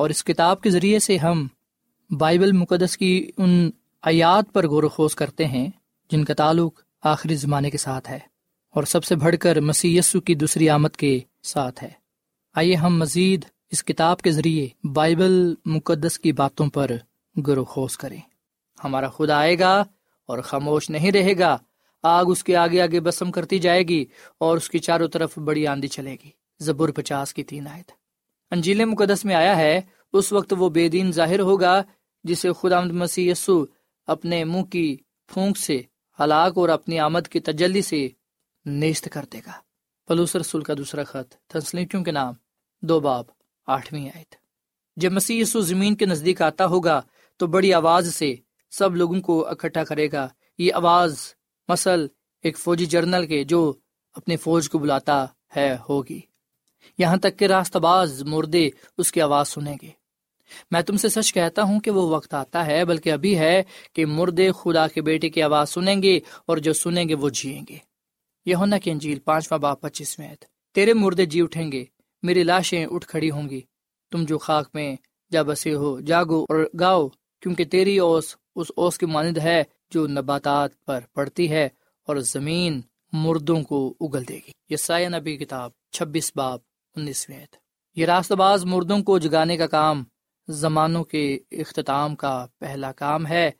اور 0.00 0.10
اس 0.10 0.24
کتاب 0.24 0.60
کے 0.60 0.70
ذریعے 0.70 0.98
سے 0.98 1.16
ہم 1.18 1.46
بائبل 2.10 2.52
مقدس 2.52 2.96
کی 2.96 3.30
ان 3.36 3.70
آیات 4.02 4.52
پر 4.52 4.66
غور 4.68 4.82
و 4.82 4.88
خوض 4.88 5.14
کرتے 5.14 5.44
ہیں، 5.44 5.68
جن 6.10 6.24
کا 6.24 6.34
تعلق 6.34 6.80
آخری 7.02 7.34
زمانے 7.34 7.70
کے 7.70 7.78
ساتھ 7.78 8.10
ہے، 8.10 8.18
اور 8.74 8.84
سب 8.84 9.04
سے 9.04 9.16
بڑھ 9.16 9.36
کر 9.40 9.60
مسی 9.60 9.98
کی 10.26 10.34
دوسری 10.34 10.68
آمد 10.68 10.96
کے 10.96 11.18
ساتھ 11.42 11.84
ہے۔ 11.84 11.90
آئیے 12.54 12.74
ہم 12.74 12.98
مزید 12.98 13.44
اس 13.70 13.84
کتاب 13.84 14.20
کے 14.20 14.30
ذریعے 14.30 14.68
بائبل 14.94 15.54
مقدس 15.66 16.18
کی 16.18 16.32
باتوں 16.32 16.66
پر 16.66 16.90
گرو 17.36 17.64
خوش 17.64 17.96
کریں۔ 17.98 18.20
ہمارا 18.84 19.08
خدا 19.08 19.38
آئے 19.38 19.58
گا 19.58 19.84
اور 20.28 20.38
خاموش 20.38 20.90
نہیں 20.90 21.10
رہے 21.10 21.38
گا، 21.38 21.56
آگ 22.02 22.24
اس 22.28 22.44
کے 22.44 22.56
آگے 22.56 22.80
آگے 22.80 23.00
بسم 23.00 23.30
کرتی 23.30 23.58
جائے 23.58 23.82
گی 23.82 24.04
اور 24.38 24.56
اس 24.56 24.70
کی 24.70 24.78
چاروں 24.78 25.08
طرف 25.08 25.38
بڑی 25.38 25.66
آندھی 25.66 25.88
چلے 25.88 26.16
گی۔ 26.24 26.30
زبر 26.60 26.90
پچاس 26.90 27.34
کی 27.34 27.44
تین 27.44 27.66
آئے 27.66 27.82
انجیل 28.50 28.84
مقدس 28.84 29.24
میں 29.24 29.34
آیا 29.34 29.56
ہے، 29.56 29.80
اس 30.12 30.32
وقت 30.32 30.54
وہ 30.58 30.68
بے 30.68 30.88
دین 30.88 31.12
ظاہر 31.12 31.40
ہوگا، 31.40 31.82
جسے 32.24 32.48
خدا 32.52 32.80
مسیح 32.80 33.32
یسو 33.32 33.64
اپنے 34.06 34.44
منہ 34.44 34.62
کی 34.62 34.96
پھونک 35.28 35.58
سے 35.58 35.82
ہلاک 36.20 36.58
اور 36.58 36.68
اپنی 36.68 36.98
آمد 36.98 37.28
کی 37.28 37.40
تجلی 37.40 37.82
سے 37.82 38.08
نیست 38.64 39.08
کر 39.12 39.24
دے 39.32 39.38
گا۔ 39.46 39.52
پلوس 40.08 40.36
رسول 40.36 40.62
کا 40.62 40.74
دوسرا 40.78 41.04
خط 41.04 41.34
تنسلیوں 41.34 42.04
کے 42.04 42.10
نام، 42.10 42.34
دو 42.82 43.00
باب، 43.00 43.24
آٹھویں 43.66 44.10
آیت۔ 44.14 44.34
جب 44.96 45.12
مسیح 45.12 45.42
یسو 45.42 45.60
زمین 45.60 45.94
کے 45.94 46.06
نزدیک 46.06 46.42
آتا 46.42 46.66
ہوگا، 46.66 47.00
تو 47.36 47.46
بڑی 47.46 47.74
آواز 47.74 48.14
سے 48.14 48.34
سب 48.70 48.96
لوگوں 48.96 49.20
کو 49.20 49.46
اکٹھا 49.46 49.84
کرے 49.84 50.08
گا۔ 50.12 50.28
یہ 50.58 50.74
آواز 50.74 51.18
مسل 51.68 52.06
ایک 52.42 52.58
فوجی 52.58 52.86
جرنل 52.86 53.26
کے 53.26 53.44
جو 53.44 53.72
اپنے 54.12 54.36
فوج 54.36 54.70
کو 54.70 54.78
بلاتا 54.78 55.26
ہے 55.56 55.76
ہوگی۔ 55.88 56.29
یہاں 56.98 57.16
تک 57.16 57.38
کہ 57.38 57.44
راست 57.44 57.76
باز 57.76 58.22
مردے 58.22 58.70
اس 58.98 59.12
کی 59.12 59.20
آواز 59.20 59.48
سنیں 59.48 59.76
گے۔ 59.82 59.90
میں 60.70 60.82
تم 60.82 60.96
سے 60.96 61.08
سچ 61.08 61.34
کہتا 61.34 61.62
ہوں 61.62 61.80
کہ 61.80 61.90
وہ 61.90 62.08
وقت 62.08 62.34
آتا 62.34 62.66
ہے، 62.66 62.84
بلکہ 62.84 63.12
ابھی 63.12 63.38
ہے 63.38 63.62
کہ 63.92 64.06
مردے 64.06 64.50
خدا 64.52 64.88
کے 64.88 65.02
بیٹے 65.02 65.28
کی 65.28 65.42
آواز 65.42 65.70
سنیں 65.70 66.02
گے 66.02 66.20
اور 66.46 66.56
جو 66.56 66.72
سنیں 66.72 67.08
گے 67.08 67.14
وہ 67.14 67.28
جیئیں 67.28 67.62
گے۔ 67.68 67.76
یہ 68.46 68.54
ہونا 68.54 68.78
کی 68.78 68.90
انجیل 68.90 69.18
پانچواں 69.18 69.58
باپ 69.58 69.80
پچیس 69.80 70.18
میں 70.18 70.34
تیرے 70.74 70.94
مردے 70.94 71.26
جی 71.26 71.40
اٹھیں 71.40 71.72
گے، 71.72 71.84
میری 72.22 72.42
لاشیں 72.42 72.86
اٹھ 72.86 73.06
کھڑی 73.06 73.30
ہوں 73.30 73.48
گی۔ 73.48 73.60
تم 74.10 74.24
جو 74.24 74.38
خاک 74.38 74.68
میں 74.74 74.96
جا 75.32 75.42
بسے 75.42 75.74
ہو، 75.74 76.00
جاگو 76.00 76.42
اور 76.42 76.70
گاؤ، 76.80 77.08
کیونکہ 77.40 77.64
تیری 77.64 77.98
اوس 77.98 78.36
اس 78.56 78.66
اوس 78.76 78.98
کی 78.98 79.06
مانند 79.06 79.38
ہے 79.38 79.62
جو 79.90 80.06
نباتات 80.06 80.84
پر 80.84 81.00
پڑتی 81.14 81.50
ہے 81.50 81.68
اور 82.08 82.16
زمین 82.16 82.80
مردوں 83.12 83.62
کو 83.62 83.94
اگل 84.00 84.28
دے 84.28 84.34
گی۔ 84.34 84.50
یہ 84.68 84.76
سایہ 84.76 85.08
نبی 85.08 85.36
کتاب، 85.36 85.70
چھبیس 85.92 86.32
باب 86.36 86.58
انیسویں 86.96 87.46
یہ 87.96 88.06
راست 88.06 88.32
باز 88.32 88.64
مردوں 88.64 89.02
کو 89.02 89.18
جگانے 89.18 89.56
کا 89.56 89.66
کام، 89.66 90.04
زمانوں 90.48 91.04
کے 91.04 91.38
اختتام 91.50 92.16
کا 92.16 92.46
پہلا 92.58 92.92
کام 92.92 93.26
ہے۔ 93.26 93.50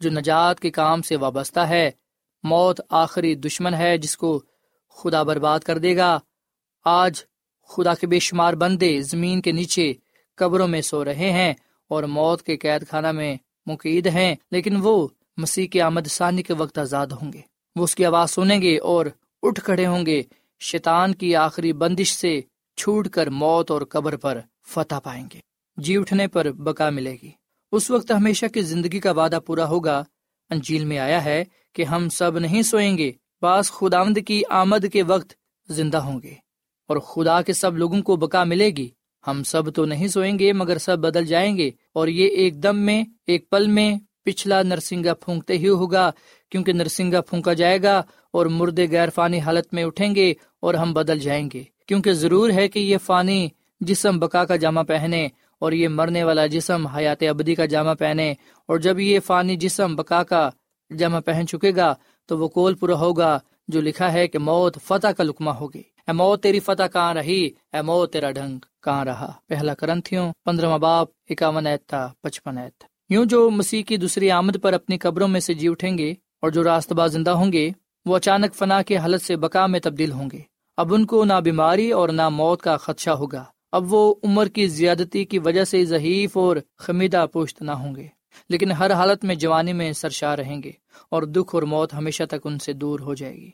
جو 0.00 0.10
نجات 0.10 0.60
کے 0.60 0.70
کام 0.70 1.02
سے 1.02 1.16
وابستہ 1.16 1.60
ہے، 1.60 1.90
موت 2.42 2.80
آخری 2.90 3.34
دشمن 3.34 3.74
ہے 3.74 3.98
جس 3.98 4.16
کو 4.16 4.42
خدا 4.88 5.22
برباد 5.22 5.60
کر 5.60 5.78
دے 5.78 5.96
گا۔ 5.96 6.18
آج 6.84 7.24
خدا 7.68 7.94
کے 7.94 8.06
بے 8.06 8.18
شمار 8.18 8.54
بندے 8.54 9.00
زمین 9.00 9.40
کے 9.40 9.52
نیچے 9.52 9.92
قبروں 10.34 10.68
میں 10.68 10.80
سو 10.80 11.04
رہے 11.04 11.30
ہیں 11.32 11.54
اور 11.88 12.02
موت 12.02 12.42
کے 12.42 12.56
قید 12.56 12.88
خانہ 12.88 13.12
میں 13.12 13.36
مقید 13.66 14.06
ہیں، 14.06 14.34
لیکن 14.50 14.76
وہ 14.82 15.08
مسیح 15.36 15.66
کی 15.66 15.80
آمد 15.80 16.06
ثانی 16.06 16.42
کے 16.42 16.54
وقت 16.54 16.78
آزاد 16.78 17.06
ہوں 17.06 17.32
گے۔ 17.32 17.40
وہ 17.76 17.84
اس 17.84 17.94
کی 17.94 18.04
آواز 18.04 18.30
سنیں 18.30 18.62
گے 18.62 18.78
اور 18.78 19.06
اٹھ 19.42 19.60
کھڑے 19.60 19.86
ہوں 19.86 20.06
گے۔ 20.06 20.22
شیطان 20.60 21.14
کی 21.14 21.36
آخری 21.36 21.72
بندش 21.72 22.16
سے 22.16 22.40
چھوٹ 22.76 23.08
کر 23.08 23.26
موت 23.26 23.70
اور 23.70 23.82
قبر 23.82 24.16
پر 24.16 24.40
فتح 24.66 24.94
پائیں 24.94 25.28
گے۔ 25.34 25.38
جی 25.76 25.96
اٹھنے 25.96 26.26
پر 26.26 26.52
بقا 26.52 26.90
ملے 26.90 27.16
گی۔ 27.22 27.30
اس 27.72 27.90
وقت 27.90 28.12
ہمیشہ 28.12 28.46
کی 28.46 28.60
زندگی 28.62 29.00
کا 29.00 29.10
وعدہ 29.10 29.38
پورا 29.46 29.68
ہوگا۔ 29.68 30.04
انجیل 30.50 30.84
میں 30.84 30.98
آیا 30.98 31.24
ہے 31.24 31.44
کہ 31.74 31.84
ہم 31.84 32.08
سب 32.08 32.38
نہیں 32.38 32.62
سوئیں 32.62 32.98
گے 32.98 33.12
پاس 33.40 33.72
خداوند 33.72 34.18
کی 34.26 34.42
آمد 34.50 34.84
کے 34.92 35.02
وقت 35.02 35.32
زندہ 35.68 35.96
ہوں 35.96 36.22
گے۔ 36.22 36.34
اور 36.88 36.96
خدا 36.96 37.42
کے 37.42 37.52
سب 37.52 37.76
لوگوں 37.76 38.02
کو 38.02 38.16
بقا 38.16 38.44
ملے 38.44 38.70
گی۔ 38.70 38.88
ہم 39.26 39.42
سب 39.42 39.74
تو 39.74 39.84
نہیں 39.84 40.08
سوئیں 40.08 40.38
گے، 40.38 40.52
مگر 40.52 40.78
سب 40.78 40.98
بدل 40.98 41.26
جائیں 41.26 41.56
گے۔ 41.56 41.70
اور 41.92 42.08
یہ 42.08 42.28
ایک 42.28 42.62
دم 42.62 42.78
میں، 42.78 43.04
ایک 43.26 43.50
پل 43.50 43.66
میں 43.66 43.96
پچھلا 44.24 44.62
نرسنگا 44.62 45.14
پھونکتے 45.14 45.58
ہی 45.58 45.68
ہوگا، 45.68 46.10
کیونکہ 46.50 46.72
نرسنگا 46.72 47.20
پھونکا 47.20 47.52
جائے 47.52 47.82
گا 47.82 48.02
اور 48.34 48.46
مردے 48.46 48.86
غیر 48.90 49.08
فانی 49.14 49.40
حالت 49.40 49.74
میں 49.74 49.84
اٹھیں 49.84 50.14
گے 50.14 50.32
اور 50.60 50.74
ہم 50.74 50.92
بدل 50.92 51.18
جائیں 51.18 51.48
گے۔ 51.54 51.62
کیونکہ 51.86 52.12
ضرور 52.12 52.50
ہے 52.50 52.68
کہ 52.68 52.78
یہ 52.78 52.98
فانی 52.98 53.48
جسم 53.80 54.18
بکا 54.18 54.44
کا 54.44 54.56
جامع 54.56 54.82
پہنے 54.82 55.28
اور 55.58 55.72
یہ 55.72 55.88
مرنے 55.88 56.24
والا 56.24 56.46
جسم 56.46 56.86
حیات 56.86 57.22
ابدی 57.28 57.54
کا 57.54 57.64
جامع 57.64 57.94
پہنے 57.94 58.30
اور 58.68 58.78
جب 58.78 59.00
یہ 59.00 59.20
فانی 59.20 59.56
جسم 59.56 59.96
بکا 59.96 60.22
کا 60.22 60.50
جامع 60.90 61.20
پہن 61.20 61.46
چکے 61.46 61.72
گا 61.76 61.94
تو 62.28 62.38
وہ 62.38 62.48
کول 62.48 62.74
پورا 62.74 62.94
ہوگا 62.94 63.38
جو 63.68 63.80
لکھا 63.80 64.12
ہے 64.12 64.26
کہ 64.28 64.38
موت 64.38 64.78
فتح 64.84 65.12
کا 65.16 65.24
لکما 65.24 65.58
ہوگی 65.58 65.82
اے 66.06 66.12
موت 66.12 66.42
تیری 66.42 66.60
فتح 66.60 66.86
کہاں 66.92 67.14
رہی؟ 67.14 67.42
اے 67.72 67.82
موت 67.82 68.12
تیرا 68.12 68.30
ڈھنگ 68.30 68.58
کہاں 68.82 69.04
رہا؟ 69.04 69.30
پہلا 69.48 69.74
کرنتھیوں 69.74 70.32
پندرہ 70.44 70.78
باپ، 70.78 71.08
اکاون 71.30 71.66
ایت 71.66 71.86
تھا 71.86 72.02
پچپن 72.22 72.58
ایت۔ 72.58 72.84
یوں 73.10 73.24
جو 73.24 73.50
مسیح 73.50 73.82
کی 73.82 73.96
دوسری 73.96 74.30
آمد 74.30 74.56
پر 74.62 74.72
اپنی 74.72 74.98
قبروں 74.98 75.28
میں 75.28 75.40
سے 75.40 75.54
جی 75.54 75.68
اٹھیں 75.68 75.96
گے 75.98 76.10
اور 76.42 76.50
جو 76.50 76.64
راست 76.64 76.92
باز 76.92 77.12
زندہ 77.12 77.30
ہوں 77.30 77.52
گے 77.52 77.70
وہ 78.06 78.16
اچانک 78.16 78.54
فنا 78.54 78.82
کے 78.82 78.96
حالت 78.96 79.22
سے 79.22 79.36
بقا 79.36 79.66
میں 79.66 79.80
تبدیل 79.80 80.12
ہوں 80.12 80.30
گے۔ 80.32 80.40
اب 80.76 80.94
ان 80.94 81.06
کو 81.06 81.24
نہ 81.24 81.32
بیماری 81.32 81.92
اور 81.92 82.08
نہ 82.08 82.28
موت 82.28 82.62
کا 82.62 82.76
خدشہ 82.76 83.10
ہوگا۔ 83.10 83.44
اب 83.72 83.94
وہ 83.94 84.14
عمر 84.22 84.46
کی 84.46 84.66
زیادتی 84.66 85.24
کی 85.24 85.38
وجہ 85.38 85.64
سے 85.64 85.84
ضعیف 85.84 86.36
اور 86.36 86.56
خمیدہ 86.78 87.26
پوشت 87.32 87.62
نہ 87.62 87.70
ہوں 87.70 87.96
گے۔ 87.96 88.06
لیکن 88.48 88.72
ہر 88.72 88.90
حالت 88.90 89.24
میں 89.24 89.34
جوانی 89.34 89.72
میں 89.72 89.92
سرشار 89.92 90.38
رہیں 90.38 90.62
گے 90.62 90.72
اور 91.10 91.22
دکھ 91.22 91.54
اور 91.54 91.62
موت 91.62 91.94
ہمیشہ 91.94 92.22
تک 92.24 92.46
ان 92.46 92.58
سے 92.58 92.72
دور 92.72 93.00
ہو 93.00 93.14
جائے 93.14 93.34
گی۔ 93.34 93.50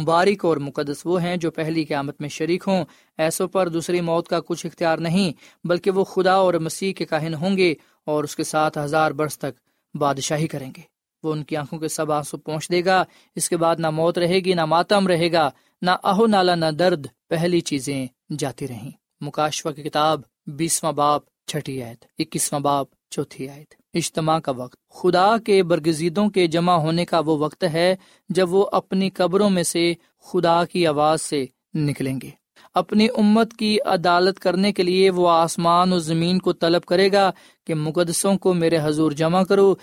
مبارک 0.00 0.44
اور 0.44 0.56
مقدس 0.56 1.02
وہ 1.04 1.22
ہیں 1.22 1.36
جو 1.36 1.50
پہلی 1.50 1.84
قیامت 1.84 2.20
میں 2.20 2.28
شریک 2.28 2.64
ہوں۔ 2.66 2.84
ایسوں 3.18 3.48
پر 3.48 3.68
دوسری 3.68 4.00
موت 4.00 4.28
کا 4.28 4.40
کچھ 4.40 4.66
اختیار 4.66 4.98
نہیں، 4.98 5.32
بلکہ 5.66 5.90
وہ 5.90 6.04
خدا 6.04 6.32
اور 6.32 6.54
مسیح 6.54 6.92
کے 6.92 7.04
کاہن 7.04 7.34
ہوں 7.34 7.56
گے 7.56 7.74
اور 8.06 8.24
اس 8.24 8.36
کے 8.36 8.44
ساتھ 8.44 8.78
ہزار 8.78 9.10
برس 9.10 9.38
تک 9.38 9.60
بادشاہی 9.96 10.46
کریں 10.46 10.70
گے۔ 10.76 10.89
وہ 11.22 11.32
ان 11.32 11.44
کی 11.44 11.56
آنکھوں 11.56 11.78
کے 11.78 11.88
سب 11.88 12.12
آنسو 12.12 12.36
پہنچ 12.36 12.70
دے 12.70 12.84
گا۔ 12.84 13.04
اس 13.34 13.48
کے 13.48 13.56
بعد 13.56 13.76
نہ 13.78 13.90
موت 13.90 14.18
رہے 14.18 14.38
گی، 14.38 14.54
نہ 14.54 14.64
ماتم 14.64 15.06
رہے 15.06 15.32
گا، 15.32 15.50
نہ 15.82 15.90
اہو 15.90 16.26
نالا، 16.26 16.54
نہ 16.54 16.70
درد۔ 16.78 17.06
پہلی 17.28 17.60
چیزیں 17.60 18.06
جاتی 18.38 18.68
رہیں۔ 18.68 18.90
مکاشوا 19.20 19.72
کی 19.72 19.82
کتاب، 19.82 20.20
بیسواں 20.46 20.92
باپ، 20.92 21.22
چھٹی 21.46 21.82
آیت، 21.82 22.04
اکیسواں 22.18 22.60
باپ، 22.60 22.86
چوتھی 23.10 23.48
آیت۔ 23.48 23.74
اجتماع 23.94 24.38
کا 24.38 24.52
وقت۔ 24.52 24.76
خدا 24.94 25.36
کے 25.38 25.62
برگزیدوں 25.62 26.28
کے 26.28 26.46
جمع 26.46 26.72
ہونے 26.72 27.04
کا 27.04 27.18
وہ 27.18 27.38
وقت 27.38 27.64
ہے 27.72 27.96
جب 28.28 28.54
وہ 28.54 28.66
اپنی 28.72 29.10
قبروں 29.10 29.50
میں 29.50 29.62
سے 29.62 29.94
خدا 30.24 30.64
کی 30.64 30.86
آواز 30.86 31.22
سے 31.22 31.46
نکلیں 31.74 32.18
گے۔ 32.22 32.30
اپنی 32.74 33.06
امت 33.16 33.54
کی 33.54 33.80
عدالت 33.80 34.38
کرنے 34.38 34.72
کے 34.72 34.82
لیے 34.82 35.10
وہ 35.10 35.30
آسمان 35.30 35.92
و 35.92 35.98
زمین 35.98 36.38
کو 36.38 36.52
طلب 36.52 36.82
کرے 36.82 37.12
گا 37.12 37.30
کہ 37.66 37.74
مقدسوں 37.74 38.36
کو 38.36 38.54
میرے 38.54 38.78
حضور 38.82 39.12
جمع 39.12 39.42
کرو۔ 39.42 39.74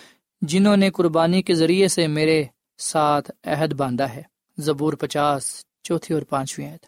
جنہوں 0.42 0.76
نے 0.78 0.90
قربانی 0.90 1.42
کے 1.42 1.56
ذریعے 1.56 1.88
سے 1.88 2.08
میرے 2.08 2.44
ساتھ 2.80 3.32
عہد 3.44 3.74
باندھا 3.74 4.14
ہے۔ 4.14 4.22
زبور 4.58 4.94
پچاس، 4.94 5.44
چوتھی 5.84 6.14
اور 6.16 6.22
پانچویں 6.22 6.68
عہد 6.68 6.86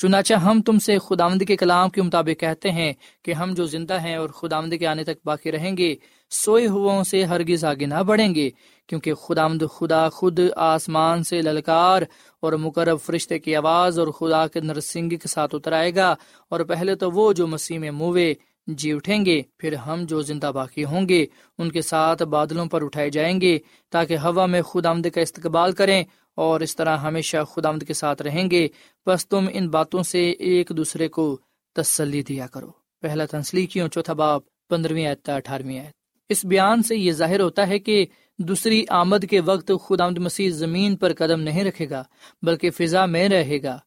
چنانچہ 0.00 0.34
ہم 0.34 0.60
تم 0.62 0.78
سے 0.78 0.98
خداوند 0.98 1.42
کے 1.42 1.56
کلام 1.56 1.90
کے 1.90 2.02
مطابق 2.02 2.40
کہتے 2.40 2.70
ہیں 2.70 2.92
کہ 3.24 3.32
ہم 3.32 3.52
جو 3.54 3.64
زندہ 3.66 4.00
ہیں 4.00 4.14
اور 4.16 4.28
خداوند 4.28 4.74
کے 4.78 4.86
آنے 4.86 5.04
تک 5.04 5.18
باقی 5.24 5.52
رہیں 5.52 5.76
گے، 5.76 5.94
سوئے 6.30 6.66
ہو 6.66 7.02
سے 7.04 7.22
ہرگز 7.24 7.64
آگے 7.64 7.86
نہ 7.86 8.02
بڑھیں 8.06 8.34
گے، 8.34 8.48
کیونکہ 8.88 9.14
خداوند 9.14 9.62
خدا 9.74 10.08
خود 10.08 10.40
آسمان 10.56 11.22
سے 11.22 11.40
للکار 11.42 12.02
اور 12.42 12.52
مقرب 12.52 12.98
فرشتے 13.04 13.38
کی 13.38 13.56
آواز 13.56 13.98
اور 13.98 14.08
خدا 14.08 14.46
کے 14.46 14.60
نرسنگ 14.60 15.08
کے 15.08 15.28
ساتھ 15.28 15.54
اترائے 15.54 15.94
گا، 15.94 16.14
اور 16.50 16.60
پہلے 16.60 16.94
تو 16.94 17.10
وہ 17.10 17.32
جو 17.32 17.46
مسیح 17.46 17.78
میں 17.78 17.90
موے 17.90 18.32
جی 18.66 18.92
اٹھیں 18.92 19.24
گے، 19.24 19.42
پھر 19.58 19.74
ہم 19.74 20.04
جو 20.04 20.22
زندہ 20.22 20.52
باقی 20.54 20.84
ہوں 20.84 21.08
گے، 21.08 21.26
ان 21.58 21.70
کے 21.70 21.82
ساتھ 21.82 22.22
بادلوں 22.22 22.66
پر 22.66 22.84
اٹھائے 22.84 23.10
جائیں 23.10 23.40
گے، 23.40 23.58
تاکہ 23.90 24.16
ہوا 24.16 24.46
میں 24.46 24.62
خود 24.62 24.86
آمد 24.86 25.06
کا 25.14 25.20
استقبال 25.20 25.72
کریں 25.72 26.04
اور 26.34 26.60
اس 26.60 26.76
طرح 26.76 26.96
ہمیشہ 26.96 27.36
خود 27.48 27.66
آمد 27.66 27.82
کے 27.86 27.94
ساتھ 27.94 28.22
رہیں 28.22 28.50
گے۔ 28.50 28.68
بس 29.06 29.28
تم 29.28 29.48
ان 29.52 29.68
باتوں 29.68 30.02
سے 30.02 30.30
ایک 30.30 30.68
دوسرے 30.68 31.08
کو 31.08 31.38
تسلی 31.74 32.22
دیا 32.22 32.46
کرو۔ 32.46 32.70
پہلا 33.00 33.24
تنسلی 33.24 33.66
کیوں 33.66 33.88
چوتھا 33.88 34.12
باپ 34.12 34.42
پندرہویں 34.68 35.06
اٹھارہویں 35.06 35.78
آیت۔ 35.78 35.92
اس 36.28 36.44
بیان 36.44 36.82
سے 36.82 36.96
یہ 36.96 37.12
ظاہر 37.12 37.40
ہوتا 37.40 37.68
ہے 37.68 37.78
کہ 37.78 38.06
دوسری 38.38 38.84
آمد 38.88 39.24
کے 39.30 39.40
وقت 39.40 39.72
خود 39.80 40.00
آمد 40.00 40.18
مسیح 40.18 40.50
زمین 40.50 40.96
پر 40.96 41.12
قدم 41.12 41.40
نہیں 41.40 41.64
رکھے 41.64 41.90
گا، 41.90 42.04
بلکہ 42.42 42.70
فضا 42.70 43.06
میں 43.06 43.28
رہے 43.28 43.62
گا 43.62 43.78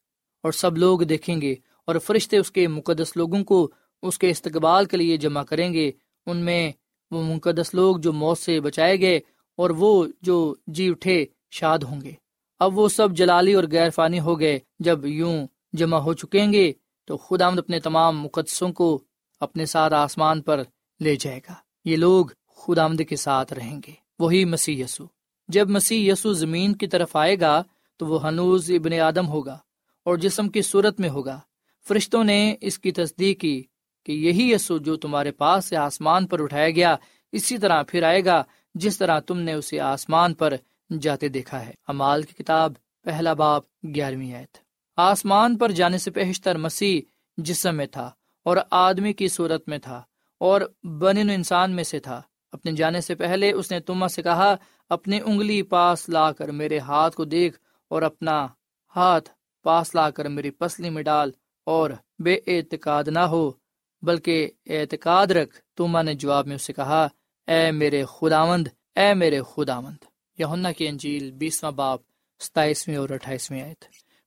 اور 0.43 0.51
سب 0.51 0.77
لوگ 0.77 0.99
دیکھیں 0.99 1.41
گے 1.41 1.55
اور 1.85 1.95
فرشتے 1.95 2.37
اس 2.37 2.51
کے 2.51 2.67
مقدس 2.67 3.17
لوگوں 3.17 3.43
کو 3.43 3.71
اس 4.01 4.19
کے 4.19 4.29
استقبال 4.29 4.85
کے 4.85 4.97
لیے 4.97 5.17
جمع 5.17 5.43
کریں 5.43 5.73
گے، 5.73 5.91
ان 6.25 6.37
میں 6.37 6.71
وہ 7.11 7.23
مقدس 7.23 7.73
لوگ 7.73 7.97
جو 7.97 8.13
موت 8.13 8.37
سے 8.37 8.59
بچائے 8.59 8.99
گئے 8.99 9.19
اور 9.55 9.69
وہ 9.69 10.07
جو 10.21 10.55
جی 10.67 10.89
اٹھے 10.89 11.25
شاد 11.51 11.79
ہوں 11.79 12.01
گے۔ 12.01 12.11
اب 12.59 12.77
وہ 12.77 12.89
سب 12.89 13.11
جلالی 13.11 13.53
اور 13.53 13.63
غیر 13.71 13.89
فانی 13.89 14.19
ہو 14.19 14.39
گئے۔ 14.39 14.59
جب 14.79 15.05
یوں 15.05 15.47
جمع 15.73 15.97
ہو 15.97 16.13
چکیں 16.13 16.53
گے 16.53 16.73
تو 17.05 17.17
خدا 17.17 17.47
آمد 17.47 17.59
اپنے 17.59 17.79
تمام 17.79 18.21
مقدسوں 18.21 18.73
کو 18.73 19.03
اپنے 19.39 19.65
ساتھ 19.65 19.93
آسمان 19.93 20.41
پر 20.41 20.63
لے 20.99 21.15
جائے 21.15 21.39
گا۔ 21.49 21.53
یہ 21.85 21.95
لوگ 21.95 22.25
خدا 22.55 22.83
آمد 22.83 23.01
کے 23.09 23.15
ساتھ 23.15 23.53
رہیں 23.53 23.79
گے۔ 23.87 23.91
وہی 24.19 24.45
مسیح 24.45 24.83
یسو 24.83 25.05
جب 25.47 25.69
مسیح 25.69 26.11
یسو 26.11 26.33
زمین 26.33 26.75
کی 26.75 26.87
طرف 26.87 27.15
آئے 27.15 27.39
گا 27.39 27.63
تو 27.97 28.05
وہ 28.05 28.27
ہنوز 28.27 28.71
ابن 28.71 28.93
آدم 28.93 29.27
ہوگا 29.27 29.57
اور 30.05 30.17
جسم 30.17 30.49
کی 30.49 30.61
صورت 30.61 30.99
میں 30.99 31.09
ہوگا۔ 31.09 31.39
فرشتوں 31.87 32.23
نے 32.23 32.55
اس 32.61 32.79
کی 32.79 32.91
تصدیق 32.91 33.39
کی۔ 33.39 33.63
کہ 34.09 34.13
یہی 34.13 34.51
یسو 34.51 34.77
جو 34.77 34.95
تمہارے 34.95 35.31
پاس 35.31 35.65
سے 35.65 35.77
آسمان 35.77 36.27
پر 36.27 36.43
اٹھایا 36.43 36.69
گیا، 36.69 36.95
اسی 37.31 37.57
طرح 37.57 37.83
پھر 37.87 38.03
آئے 38.03 38.25
گا 38.25 38.43
جس 38.73 38.97
طرح 38.97 39.19
تم 39.19 39.39
نے 39.39 39.53
اسے 39.53 39.79
آسمان 39.79 40.33
پر 40.33 40.53
جاتے 41.01 41.27
دیکھا 41.27 41.65
ہے۔ 41.65 41.71
امال 41.87 42.21
کی 42.21 42.43
کتاب، 42.43 42.73
پہلا 43.03 43.33
باپ 43.33 43.63
گیارہویں 43.95 44.33
آیت۔ 44.33 44.57
آسمان 44.97 45.57
پر 45.57 45.71
جانے 45.71 45.97
سے 45.97 46.11
پیشتر 46.11 46.57
مسیح 46.57 47.01
جسم 47.37 47.75
میں 47.75 47.85
تھا 47.85 48.11
اور 48.43 48.57
آدمی 48.71 49.13
کی 49.13 49.27
صورت 49.27 49.69
میں 49.69 49.77
تھا 49.77 50.01
اور 50.37 50.61
بن 50.83 51.17
انسان 51.17 51.71
میں 51.71 51.83
سے 51.83 51.99
تھا۔ 51.99 52.21
اپنے 52.51 52.71
جانے 52.71 53.01
سے 53.01 53.15
پہلے 53.15 53.51
اس 53.51 53.71
نے 53.71 53.79
تما 53.79 54.07
سے 54.07 54.21
کہا، 54.21 54.55
اپنی 54.89 55.19
انگلی 55.25 55.61
پاس 55.61 56.09
لا 56.09 56.31
کر 56.31 56.47
میرے 56.47 56.79
ہاتھ 56.79 57.15
کو 57.15 57.25
دیکھ 57.25 57.59
اور 57.89 58.01
اپنا 58.01 58.47
ہاتھ 58.95 59.29
پاس 59.63 59.95
لا 59.95 60.09
کر 60.09 60.25
میری 60.25 60.49
پسلی 60.49 60.89
میں 60.89 61.03
ڈال 61.03 61.31
اور 61.65 61.89
بے 62.19 62.35
اعتقاد 62.47 63.03
نہ 63.03 63.19
ہو۔ 63.19 63.51
بلکہ 64.01 64.49
اعتقاد 64.67 65.27
رکھ 65.27 65.59
توما 65.75 66.01
نے 66.01 66.13
جواب 66.13 66.47
میں 66.47 66.55
اسے 66.55 66.73
کہا، 66.73 67.07
اے 67.47 67.71
میرے 67.71 68.03
خداوند، 68.05 68.67
اے 68.95 69.13
میرے 69.13 69.41
خداوند۔ 69.41 70.05
یونا 70.37 70.71
کی 70.71 70.87
انجیل 70.87 71.31
بیسواں 71.31 71.71
باپ 71.71 71.99
ستائیسویں 72.39 72.95
اور 72.95 73.09
اٹھائیسویں 73.09 73.61
آئے 73.61 73.73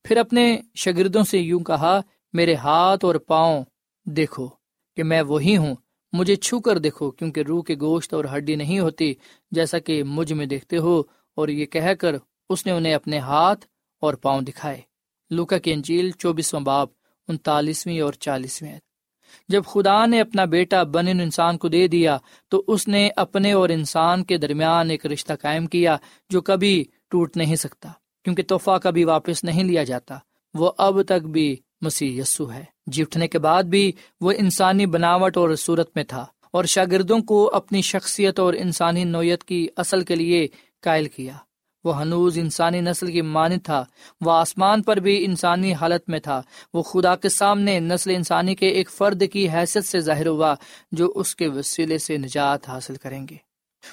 پھر 0.04 0.16
اپنے 0.16 0.61
شاگردوں 0.74 1.22
سے 1.22 1.38
یوں 1.38 1.61
کہا، 1.61 2.00
میرے 2.32 2.54
ہاتھ 2.54 3.04
اور 3.04 3.14
پاؤں 3.14 3.64
دیکھو 4.04 4.48
کہ 4.96 5.02
میں 5.02 5.22
وہی 5.22 5.56
ہوں، 5.56 5.74
مجھے 6.12 6.37
چھو 6.37 6.61
کر 6.61 6.78
دیکھو، 6.78 7.11
کیونکہ 7.11 7.40
روح 7.40 7.62
کے 7.62 7.74
گوشت 7.80 8.14
اور 8.14 8.24
ہڈی 8.37 8.54
نہیں 8.54 8.78
ہوتی، 8.78 9.14
جیسا 9.50 9.78
کہ 9.78 10.02
مجھ 10.02 10.32
میں 10.32 10.46
دیکھتے 10.46 10.76
ہو، 10.76 11.02
اور 11.35 11.48
یہ 11.48 11.66
کہہ 11.66 11.94
کر 11.98 12.14
اس 12.50 12.66
نے 12.66 12.72
انہیں 12.72 12.94
اپنے 12.94 13.18
ہاتھ 13.18 13.66
اور 14.00 14.14
پاؤں 14.14 14.40
دکھائے۔ 14.40 14.80
لوکا 15.30 15.58
کی 15.58 15.72
انجیل 15.72 16.11
چوبیسواں 16.11 16.62
باب، 16.62 16.88
انتالیسویں 17.28 18.00
اور 18.00 18.12
چالیسویں 18.12 18.78
جب 19.49 19.64
خدا 19.64 20.07
نے 20.07 20.21
اپنا 20.21 20.45
بیٹا 20.45 20.83
بن 20.83 21.09
انسان 21.09 21.59
کو 21.59 21.68
دے 21.68 21.88
دیا، 21.88 22.18
تو 22.49 22.64
اس 22.66 22.88
نے 22.88 23.09
اپنے 23.16 23.53
اور 23.53 23.68
انسان 23.68 24.25
کے 24.25 24.37
درمیان 24.37 24.90
ایک 24.90 25.07
رشتہ 25.07 25.33
قائم 25.42 25.66
کیا 25.66 25.97
جو 26.31 26.40
کبھی 26.40 26.85
ٹوٹ 27.11 27.37
نہیں 27.37 27.57
سکتا، 27.57 27.88
کیونکہ 28.25 28.42
تحفہ 28.42 28.79
کبھی 28.83 29.05
واپس 29.05 29.45
نہیں 29.45 29.64
لیا 29.64 29.85
جاتا۔ 29.85 30.18
وہ 30.55 30.73
اب 30.79 31.03
تک 31.03 31.27
بھی 31.27 31.57
مسیح 31.81 32.21
یسو 32.21 32.53
ہے۔ 32.53 32.64
جی 32.87 33.03
اٹھنے 33.03 33.29
کے 33.29 33.38
بعد 33.38 33.62
بھی 33.62 33.92
وہ 34.21 34.33
انسانی 34.37 34.87
بناوٹ 34.87 35.37
اور 35.37 35.55
صورت 35.55 35.90
میں 35.95 36.05
تھا 36.05 36.27
اور 36.51 36.64
شاگردوں 36.64 37.18
کو 37.18 37.51
اپنی 37.55 37.83
شخصیت 37.83 38.40
اور 38.40 38.55
انسانی 38.55 39.05
نوعیت 39.05 39.45
کی 39.45 39.68
اصل 39.77 40.05
کے 40.05 40.14
لیے 40.14 40.49
قائل 40.81 41.09
کیا۔ 41.09 41.33
وہ 41.85 42.01
ہنوز 42.01 42.38
انسانی 42.38 42.81
نسل 42.81 43.12
کی 43.12 43.23
مانت 43.23 43.64
تھا، 43.64 43.85
وہ 44.21 44.33
آسمان 44.33 44.83
پر 44.83 44.97
بھی 44.97 45.25
انسانی 45.25 45.75
حالت 45.75 46.09
میں 46.09 46.21
تھا۔ 46.21 46.42
وہ 46.75 46.83
خدا 46.83 47.16
کے 47.16 47.29
سامنے 47.29 47.81
نسل 47.81 48.11
انسانی 48.14 48.55
کے 48.55 48.68
ایک 48.68 48.90
فرد 48.90 49.23
کی 49.33 49.49
حیثیت 49.51 49.85
سے 49.85 50.01
ظاہر 50.01 50.27
ہوا، 50.27 50.55
جو 50.92 51.12
اس 51.14 51.37
کے 51.37 51.49
وسیلے 51.49 51.99
سے 51.99 52.16
نجات 52.16 52.68
حاصل 52.68 52.97
کریں 52.97 53.27
گے۔ 53.31 53.37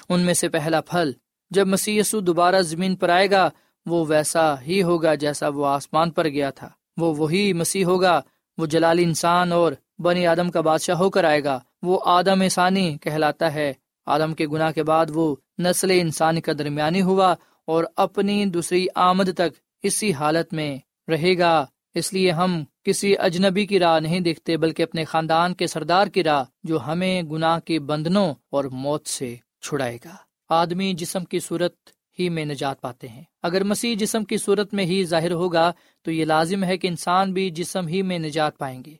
ان 0.08 0.20
میں 0.20 0.34
سے 0.34 0.48
پہلا 0.48 0.80
پھل، 0.80 1.12
جب 1.50 1.66
مسی 1.66 2.00
دوبارہ 2.12 2.62
زمین 2.62 2.96
پر 2.96 3.08
آئے 3.08 3.30
گا، 3.30 3.50
وہ 3.86 4.04
ویسا 4.08 4.60
ہی 4.60 4.82
ہوگا 4.82 5.14
جیسا 5.14 5.48
وہ 5.48 5.66
آسمان 5.66 6.10
پر 6.10 6.28
گیا 6.28 6.50
تھا۔ 6.50 6.68
وہ 6.96 7.14
وہی 7.16 7.52
مسیح 7.52 7.84
ہوگا، 7.84 8.20
وہ 8.58 8.66
جلالی 8.66 9.02
انسان 9.02 9.52
اور 9.52 9.72
بنی 9.98 10.26
آدم 10.26 10.50
کا 10.50 10.60
بادشاہ 10.60 10.96
ہو 10.96 11.10
کر 11.10 11.24
آئے 11.24 11.44
گا۔ 11.44 11.60
وہ 11.82 12.00
آدم 12.04 12.40
انسانی 12.40 12.98
کہلاتا 12.98 13.54
ہے۔ 13.54 13.72
آدم 14.06 14.34
کے 14.34 14.46
گناہ 14.46 14.72
کے 14.72 14.82
بعد 14.82 15.06
وہ 15.14 15.36
نسل 15.58 15.90
انسانی 15.90 16.40
کا 16.40 16.52
درمیانی 16.58 17.02
ہوا۔ 17.02 17.34
اور 17.70 17.84
اپنی 17.96 18.44
دوسری 18.44 18.86
آمد 18.94 19.34
تک 19.34 19.58
اسی 19.82 20.12
حالت 20.12 20.52
میں 20.52 20.78
رہے 21.10 21.38
گا۔ 21.38 21.66
اس 21.94 22.12
لیے 22.12 22.30
ہم 22.30 22.64
کسی 22.84 23.14
اجنبی 23.18 23.66
کی 23.66 23.78
راہ 23.78 24.00
نہیں 24.00 24.20
دیکھتے، 24.20 24.56
بلکہ 24.56 24.82
اپنے 24.82 25.04
خاندان 25.04 25.54
کے 25.54 25.66
سردار 25.66 26.06
کی 26.06 26.24
راہ 26.24 26.44
جو 26.62 26.78
ہمیں 26.86 27.22
گناہ 27.22 27.58
کے 27.58 27.78
بندنوں 27.78 28.34
اور 28.50 28.64
موت 28.64 29.06
سے 29.06 29.36
چھڑائے 29.62 29.98
گا۔ 30.04 30.16
آدمی 30.48 30.94
جسم 30.94 31.24
کی 31.24 31.40
صورت 31.40 31.74
ہی 32.18 32.28
میں 32.28 32.44
نجات 32.44 32.80
پاتے 32.80 33.08
ہیں۔ 33.08 33.22
اگر 33.42 33.64
مسیح 33.64 33.96
جسم 33.98 34.24
کی 34.24 34.36
صورت 34.36 34.74
میں 34.74 34.84
ہی 34.84 35.04
ظاہر 35.04 35.30
ہوگا، 35.30 35.72
تو 36.02 36.10
یہ 36.10 36.24
لازم 36.24 36.64
ہے 36.64 36.78
کہ 36.78 36.86
انسان 36.86 37.32
بھی 37.32 37.50
جسم 37.50 37.86
ہی 37.86 38.02
میں 38.02 38.18
نجات 38.18 38.58
پائیں 38.58 38.82
گے۔ 38.86 38.94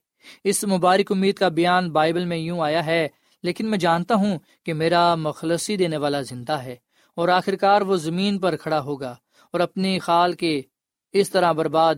اس 0.44 0.64
مبارک 0.64 1.12
امید 1.12 1.34
کا 1.34 1.48
بیان 1.48 1.90
بائبل 1.90 2.24
میں 2.24 2.36
یوں 2.36 2.60
آیا 2.60 2.86
ہے، 2.86 3.08
لیکن 3.42 3.66
میں 3.66 3.78
جانتا 3.78 4.14
ہوں 4.14 4.38
کہ 4.64 4.72
میرا 4.72 5.14
مخلصی 5.14 5.76
دینے 5.76 5.96
والا 5.96 6.20
زندہ 6.20 6.52
ہے۔ 6.52 6.76
اور 7.16 7.28
آخرکار 7.28 7.80
وہ 7.80 7.96
زمین 7.96 8.38
پر 8.38 8.56
کھڑا 8.56 8.80
ہوگا 8.80 9.14
اور 9.50 9.60
اپنی 9.60 9.98
خال 9.98 10.32
کے 10.32 10.60
اس 11.12 11.30
طرح 11.30 11.52
برباد 11.52 11.94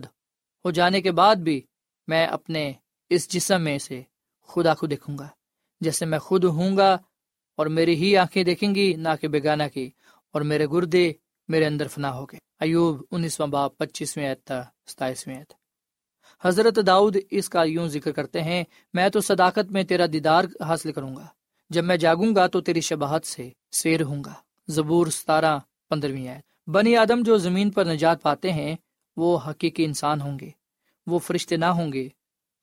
ہو 0.65 0.71
جانے 0.71 1.01
کے 1.01 1.11
بعد 1.11 1.35
بھی 1.35 1.61
میں 2.07 2.25
اپنے 2.27 2.71
اس 3.09 3.29
جسم 3.29 3.61
میں 3.61 3.77
سے 3.77 4.01
خدا 4.49 4.73
کو 4.73 4.87
دیکھوں 4.87 5.17
گا، 5.17 5.27
جیسے 5.81 6.05
میں 6.05 6.19
خود 6.19 6.43
ہوں 6.43 6.77
گا 6.77 6.97
اور 7.57 7.65
میری 7.65 7.95
ہی 7.95 8.17
آنکھیں 8.17 8.43
دیکھیں 8.43 8.75
گی، 8.75 8.93
نہ 8.93 9.09
کہ 9.21 9.27
بیگانہ 9.27 9.63
کی 9.73 9.89
اور 10.33 10.41
میرے 10.41 10.65
گردے 10.71 11.11
میرے 11.47 11.65
اندر 11.65 11.87
فنا 11.87 12.13
ہو 12.13 12.25
گئے۔ 12.25 12.39
ایوب 12.59 13.03
انیسواں 13.11 13.47
باپ، 13.47 13.77
پچیسویں 13.77 14.35
تھا 14.45 14.63
ستائیسویں 14.87 15.43
حضرت 16.43 16.79
داؤد 16.87 17.17
اس 17.31 17.49
کا 17.49 17.63
یوں 17.63 17.87
ذکر 17.87 18.11
کرتے 18.11 18.41
ہیں، 18.41 18.63
میں 18.93 19.09
تو 19.09 19.19
صداقت 19.19 19.71
میں 19.71 19.83
تیرا 19.83 20.05
دیدار 20.13 20.43
حاصل 20.61 20.91
کروں 20.91 21.15
گا، 21.15 21.25
جب 21.69 21.83
میں 21.83 21.97
جاگوں 21.97 22.35
گا 22.35 22.47
تو 22.47 22.61
تیری 22.61 22.81
شباہت 22.81 23.25
سے 23.25 23.49
سیر 23.71 24.01
ہوں 24.03 24.23
گا۔ 24.23 24.33
زبور 24.67 25.07
ستارہ 25.07 25.59
پندرہویں 25.89 26.41
بنی 26.69 26.95
آدم 26.95 27.23
جو 27.23 27.37
زمین 27.37 27.69
پر 27.69 27.85
نجات 27.85 28.21
پاتے 28.21 28.51
ہیں، 28.51 28.75
وہ 29.17 29.39
حقیقی 29.47 29.85
انسان 29.85 30.21
ہوں 30.21 30.39
گے۔ 30.39 30.49
وہ 31.07 31.19
فرشتے 31.19 31.57
نہ 31.57 31.65
ہوں 31.65 31.93
گے۔ 31.93 32.09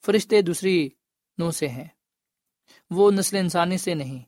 فرشتے 0.07 0.43
دوسری 0.43 0.89
نو 1.39 1.51
سے 1.51 1.69
ہیں۔ 1.69 1.85
وہ 2.91 3.11
نسل 3.11 3.37
انسانی 3.37 3.79
سے 3.79 3.95
نہیں۔ 3.95 4.19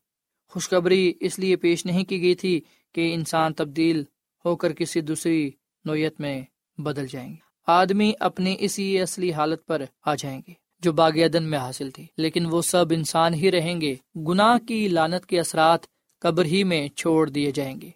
خوشخبری 0.49 1.13
اس 1.21 1.39
لیے 1.39 1.57
پیش 1.57 1.87
نہیں 1.87 2.05
کی 2.05 2.23
گئی 2.23 2.35
تھی 2.35 2.61
کہ 2.95 3.15
انسان 3.15 3.53
تبدیل 3.53 4.05
ہو 4.45 4.57
کر 4.57 4.73
کسی 4.73 5.01
دوسری 5.01 5.51
نوعیت 5.85 6.21
میں 6.21 6.43
بدل 6.79 7.07
جائیں 7.07 7.31
گے۔ 7.31 7.37
آدمی 7.67 8.13
اپنی 8.21 8.57
اسی 8.59 9.01
اصلی 9.01 9.33
حالت 9.33 9.67
پر 9.67 9.83
آ 10.07 10.15
جائیں 10.15 10.43
گے 10.49 10.53
جو 10.81 10.93
باغ 10.93 11.11
عدن 11.11 11.43
میں 11.43 11.59
حاصل 11.59 11.91
تھی۔ 11.91 12.07
لیکن 12.17 12.47
وہ 12.47 12.63
سب 12.63 12.85
انسان 12.91 13.35
ہی 13.35 13.51
رہیں 13.51 13.81
گے۔ 13.81 13.95
گناہ 14.29 14.59
کی 14.59 14.89
لانت 14.89 15.27
کے 15.27 15.41
اثرات 15.41 15.81
قبر 16.23 16.45
ہی 16.45 16.65
میں 16.65 16.89
چھوڑ 16.89 17.31
دیے 17.31 17.51
جائیں 17.51 17.81
گے۔ 17.81 17.91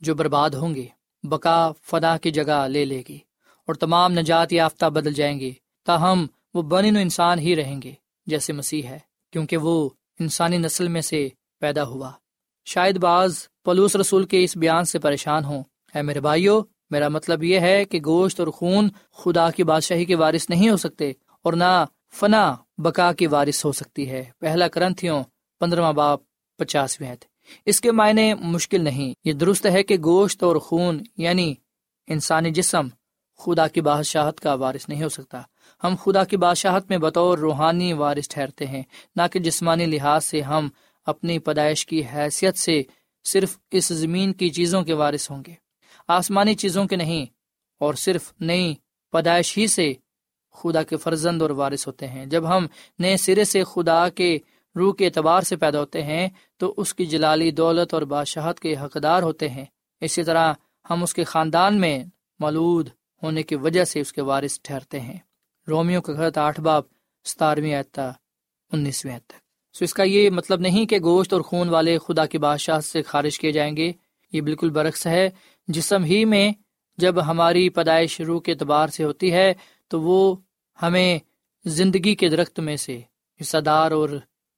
جو 0.00 0.14
برباد 0.14 0.50
ہوں 0.50 0.74
گے، 0.74 0.86
بقا 1.22 1.72
فنا 1.82 2.16
کی 2.16 2.30
جگہ 2.30 2.68
لے 2.68 2.84
لے 2.84 3.02
گی 3.08 3.18
اور 3.66 3.74
تمام 3.74 4.12
نجات 4.12 4.52
یافتہ 4.52 4.86
بدل 4.86 5.12
جائیں 5.12 5.40
گے، 5.40 5.50
تاہم 5.84 6.26
وہ 6.54 6.62
بن 6.62 6.84
انسان 6.84 7.38
ہی 7.38 7.56
رہیں 7.56 7.82
گے 7.82 7.92
جیسے 8.26 8.52
مسیح 8.52 8.82
ہے، 8.82 8.98
کیونکہ 9.32 9.56
وہ 9.56 9.88
انسانی 10.20 10.58
نسل 10.58 10.88
میں 10.88 11.00
سے 11.00 11.28
پیدا 11.60 11.84
ہوا۔ 11.84 12.12
شاید 12.64 12.98
بعض 12.98 13.38
پلوس 13.64 13.96
رسول 13.96 14.24
کے 14.24 14.44
اس 14.44 14.56
بیان 14.56 14.84
سے 14.84 14.98
پریشان 14.98 15.44
ہوں۔ 15.44 15.62
اے 15.94 16.02
میرے 16.02 16.20
بھائیو، 16.20 16.62
میرا 16.90 17.08
مطلب 17.08 17.44
یہ 17.44 17.60
ہے 17.60 17.84
کہ 17.84 18.00
گوشت 18.06 18.40
اور 18.40 18.48
خون 18.48 18.88
خدا 19.12 19.50
کی 19.50 19.64
بادشاہی 19.64 20.04
کے 20.04 20.14
وارث 20.14 20.50
نہیں 20.50 20.70
ہو 20.70 20.76
سکتے 20.76 21.12
اور 21.42 21.52
نہ 21.52 21.84
فنا 22.14 22.54
بقا 22.78 23.12
کی 23.12 23.26
وارث 23.26 23.64
ہو 23.64 23.72
سکتی 23.72 24.10
ہے۔ 24.10 24.24
پہلا 24.38 24.68
کرنتھیوں 24.68 25.24
پندرواں 25.60 25.92
باپ 25.92 26.20
پچاسویں 26.56 27.16
اس 27.66 27.80
کے 27.80 27.92
معنی 27.92 28.32
مشکل 28.34 28.84
نہیں۔ 28.84 29.12
یہ 29.24 29.32
درست 29.32 29.66
ہے 29.66 29.82
کہ 29.82 29.96
گوشت 30.04 30.42
اور 30.42 30.56
خون 30.56 31.00
یعنی 31.16 31.54
انسانی 32.08 32.50
جسم، 32.50 32.86
خدا 33.40 33.66
کی 33.68 33.80
بادشاہت 33.80 34.40
کا 34.40 34.54
وارث 34.54 34.88
نہیں 34.88 35.02
ہو 35.02 35.08
سکتا۔ 35.08 35.40
ہم 35.82 35.94
خدا 36.04 36.24
کی 36.24 36.36
بادشاہت 36.36 36.90
میں 36.90 36.98
بطور 36.98 37.38
روحانی 37.38 37.92
وارث 37.92 38.28
ٹھہرتے 38.28 38.66
ہیں، 38.66 38.82
نہ 39.16 39.22
کہ 39.32 39.38
جسمانی 39.38 39.86
لحاظ 39.86 40.24
سے 40.24 40.40
ہم 40.42 40.68
اپنی 41.06 41.38
پیدائش 41.38 41.86
کی 41.86 42.02
حیثیت 42.14 42.58
سے 42.58 42.82
صرف 43.24 43.56
اس 43.70 43.88
زمین 43.94 44.32
کی 44.32 44.48
چیزوں 44.50 44.82
کے 44.82 44.92
وارث 44.92 45.30
ہوں 45.30 45.42
گے۔ 45.46 45.54
آسمانی 46.08 46.54
چیزوں 46.54 46.84
کے 46.84 46.96
نہیں، 46.96 47.24
اور 47.80 47.94
صرف 47.94 48.32
نئی 48.40 48.74
پیدائش 49.12 49.56
ہی 49.58 49.66
سے 49.66 49.92
خدا 50.54 50.82
کے 50.82 50.96
فرزند 50.96 51.42
اور 51.42 51.50
وارث 51.50 51.86
ہوتے 51.86 52.06
ہیں۔ 52.06 52.24
جب 52.26 52.48
ہم 52.48 52.66
نئے 52.98 53.16
سرے 53.16 53.44
سے 53.44 53.62
خدا 53.64 54.08
کے 54.08 54.38
روح 54.78 54.94
کے 54.94 55.06
اعتبار 55.06 55.42
سے 55.42 55.56
پیدا 55.56 55.80
ہوتے 55.80 56.02
ہیں، 56.02 56.28
تو 56.56 56.74
اس 56.76 56.94
کی 56.94 57.06
جلالی 57.06 57.50
دولت 57.50 57.94
اور 57.94 58.02
بادشاہت 58.02 58.60
کے 58.60 58.76
حقدار 58.76 59.22
ہوتے 59.22 59.48
ہیں۔ 59.48 59.64
اسی 60.00 60.22
طرح 60.22 60.52
ہم 60.90 61.02
اس 61.02 61.14
کے 61.14 61.24
خاندان 61.24 61.80
میں 61.80 62.04
مولود 62.40 62.88
ہونے 63.22 63.42
کی 63.42 63.54
وجہ 63.54 63.84
سے 63.84 64.00
اس 64.00 64.12
کے 64.12 64.22
وارث 64.22 64.60
ٹھہرتے 64.62 65.00
ہیں۔ 65.00 65.18
رومیو 65.68 66.00
کا 66.00 66.12
خط 66.12 66.38
آٹھ 66.38 66.60
باب 66.60 66.82
ستارویں 67.24 67.74
آتا 67.74 68.10
انیسویں 68.72 69.18
تک۔ 69.26 69.48
سو 69.76 69.84
اس 69.84 69.94
کا 69.94 70.02
یہ 70.02 70.30
مطلب 70.30 70.60
نہیں 70.60 70.86
کہ 70.86 70.98
گوشت 70.98 71.32
اور 71.32 71.40
خون 71.40 71.68
والے 71.68 71.98
خدا 71.98 72.26
کی 72.26 72.38
بادشاہ 72.38 72.80
سے 72.80 73.02
خارج 73.02 73.38
کیے 73.38 73.52
جائیں 73.52 73.76
گے۔ 73.76 73.92
یہ 74.32 74.40
بالکل 74.40 74.70
برعکس 74.70 75.06
ہے۔ 75.06 75.30
جسم 75.68 76.04
ہی 76.04 76.24
میں 76.24 76.52
جب 76.96 77.26
ہماری 77.26 77.68
پیدائش 77.68 78.20
روح 78.20 78.40
کے 78.40 78.52
اعتبار 78.52 78.88
سے 78.88 79.04
ہوتی 79.04 79.32
ہے، 79.32 79.54
تو 79.88 80.00
وہ 80.00 80.36
ہمیں 80.82 81.18
زندگی 81.64 82.14
کے 82.14 82.28
درخت 82.28 82.60
میں 82.60 82.76
سے 82.76 83.00
حصہ 83.40 83.58
دار 83.58 83.90
اور 83.90 84.08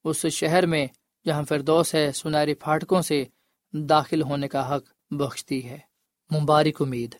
اس 0.04 0.26
شہر 0.26 0.66
میں 0.66 0.86
جہاں 1.26 1.42
فردوس 1.48 1.94
ہے 1.94 2.12
سنہری 2.12 2.54
پھاٹکوں 2.54 3.02
سے 3.02 3.24
داخل 3.72 4.22
ہونے 4.22 4.48
کا 4.48 4.76
حق 4.76 4.82
بخشتی 5.10 5.64
ہے۔ 5.64 5.78
مبارک 6.30 6.82
امید۔ 6.82 7.14